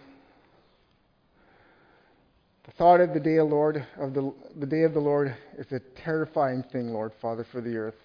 the 2.66 2.72
thought 2.74 3.00
of 3.00 3.14
the 3.14 3.22
day 3.22 3.38
of 3.38 3.48
Lord 3.48 3.88
of 3.98 4.14
the, 4.14 4.34
the 4.58 4.66
day 4.66 4.84
of 4.84 4.94
the 4.94 5.00
Lord 5.00 5.34
is 5.58 5.72
a 5.72 5.80
terrifying 6.04 6.62
thing, 6.74 6.90
Lord 6.90 7.14
Father, 7.22 7.46
for 7.54 7.62
the 7.62 7.78
earth. 7.78 7.96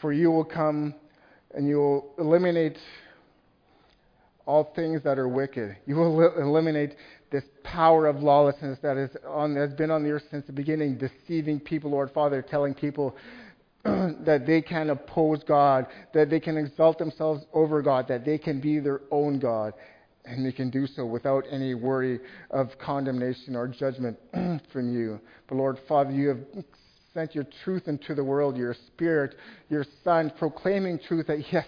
For 0.00 0.14
you 0.14 0.30
will 0.30 0.46
come 0.46 0.94
and 1.54 1.66
you 1.66 1.76
will 1.76 2.14
eliminate 2.18 2.78
all 4.46 4.72
things 4.74 5.02
that 5.04 5.18
are 5.18 5.28
wicked. 5.28 5.76
You 5.86 5.96
will 5.96 6.36
eliminate 6.38 6.96
this 7.30 7.44
power 7.64 8.06
of 8.06 8.22
lawlessness 8.22 8.78
that 8.82 8.96
is 8.96 9.10
on, 9.26 9.56
has 9.56 9.72
been 9.72 9.90
on 9.90 10.02
the 10.02 10.10
earth 10.10 10.24
since 10.30 10.46
the 10.46 10.52
beginning, 10.52 10.98
deceiving 10.98 11.60
people, 11.60 11.90
Lord 11.90 12.10
Father, 12.12 12.42
telling 12.42 12.74
people 12.74 13.16
that 13.84 14.44
they 14.46 14.62
can 14.62 14.90
oppose 14.90 15.42
God, 15.44 15.86
that 16.12 16.30
they 16.30 16.40
can 16.40 16.56
exalt 16.56 16.98
themselves 16.98 17.44
over 17.52 17.82
God, 17.82 18.08
that 18.08 18.24
they 18.24 18.38
can 18.38 18.60
be 18.60 18.78
their 18.78 19.00
own 19.10 19.38
God. 19.38 19.74
And 20.24 20.46
they 20.46 20.52
can 20.52 20.70
do 20.70 20.86
so 20.86 21.04
without 21.04 21.42
any 21.50 21.74
worry 21.74 22.20
of 22.50 22.68
condemnation 22.78 23.56
or 23.56 23.66
judgment 23.66 24.16
from 24.72 24.94
you. 24.94 25.20
But 25.48 25.56
Lord 25.56 25.80
Father, 25.88 26.12
you 26.12 26.28
have 26.28 26.38
sent 27.14 27.34
your 27.34 27.46
truth 27.64 27.88
into 27.88 28.14
the 28.14 28.24
world, 28.24 28.56
your 28.56 28.74
spirit, 28.88 29.34
your 29.68 29.84
son, 30.04 30.32
proclaiming 30.38 30.98
truth 30.98 31.26
that 31.26 31.44
yes, 31.52 31.66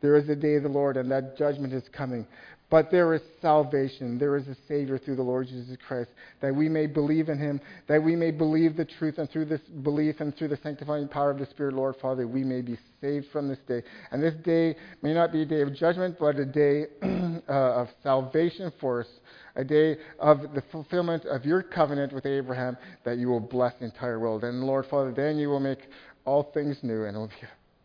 there 0.00 0.16
is 0.16 0.28
a 0.28 0.36
day 0.36 0.54
of 0.54 0.62
the 0.62 0.68
Lord 0.68 0.96
and 0.96 1.10
that 1.10 1.36
judgment 1.36 1.72
is 1.72 1.84
coming. 1.92 2.26
But 2.68 2.90
there 2.90 3.14
is 3.14 3.22
salvation. 3.40 4.18
There 4.18 4.36
is 4.36 4.48
a 4.48 4.56
Savior 4.66 4.98
through 4.98 5.16
the 5.16 5.22
Lord 5.22 5.46
Jesus 5.46 5.76
Christ, 5.86 6.10
that 6.40 6.52
we 6.54 6.68
may 6.68 6.88
believe 6.88 7.28
in 7.28 7.38
Him, 7.38 7.60
that 7.86 8.02
we 8.02 8.16
may 8.16 8.32
believe 8.32 8.76
the 8.76 8.84
truth, 8.84 9.18
and 9.18 9.30
through 9.30 9.44
this 9.44 9.60
belief 9.84 10.16
and 10.18 10.36
through 10.36 10.48
the 10.48 10.58
sanctifying 10.64 11.06
power 11.06 11.30
of 11.30 11.38
the 11.38 11.46
Spirit, 11.46 11.74
Lord 11.74 11.94
Father, 12.02 12.26
we 12.26 12.42
may 12.42 12.62
be 12.62 12.76
saved 13.00 13.26
from 13.32 13.46
this 13.48 13.60
day. 13.68 13.84
And 14.10 14.20
this 14.20 14.34
day 14.44 14.74
may 15.00 15.14
not 15.14 15.32
be 15.32 15.42
a 15.42 15.46
day 15.46 15.60
of 15.62 15.76
judgment, 15.76 16.16
but 16.18 16.40
a 16.40 16.44
day 16.44 16.86
uh, 17.48 17.52
of 17.52 17.88
salvation 18.02 18.72
for 18.80 19.02
us, 19.02 19.08
a 19.56 19.64
day 19.64 19.96
of 20.18 20.54
the 20.54 20.62
fulfillment 20.70 21.24
of 21.24 21.44
your 21.44 21.62
covenant 21.62 22.12
with 22.12 22.26
Abraham, 22.26 22.76
that 23.04 23.18
you 23.18 23.28
will 23.28 23.40
bless 23.40 23.74
the 23.78 23.86
entire 23.86 24.20
world. 24.20 24.44
And 24.44 24.62
Lord 24.62 24.86
Father, 24.86 25.12
then 25.12 25.38
you 25.38 25.48
will 25.48 25.60
make 25.60 25.80
all 26.24 26.44
things 26.54 26.78
new, 26.82 27.04
and 27.04 27.16
it 27.16 27.18
will 27.18 27.28
be 27.28 27.34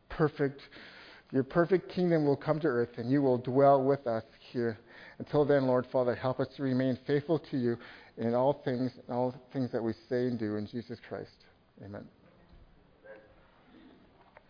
perfect. 0.10 0.62
Your 1.32 1.44
perfect 1.44 1.90
kingdom 1.90 2.26
will 2.26 2.36
come 2.36 2.60
to 2.60 2.68
earth, 2.68 2.98
and 2.98 3.10
you 3.10 3.22
will 3.22 3.38
dwell 3.38 3.84
with 3.84 4.06
us 4.06 4.24
here. 4.52 4.78
Until 5.18 5.46
then, 5.46 5.66
Lord 5.66 5.88
Father, 5.92 6.14
help 6.14 6.40
us 6.40 6.48
to 6.58 6.64
remain 6.64 6.98
faithful 7.08 7.40
to 7.52 7.58
you 7.58 7.78
in 8.18 8.34
all 8.34 8.62
things, 8.66 8.92
in 9.08 9.14
all 9.14 9.34
things 9.54 9.72
that 9.72 9.84
we 9.84 9.94
say 10.10 10.28
and 10.28 10.38
do 10.38 10.58
in 10.58 10.68
Jesus 10.68 11.00
Christ. 11.08 11.46
Amen. 11.86 12.06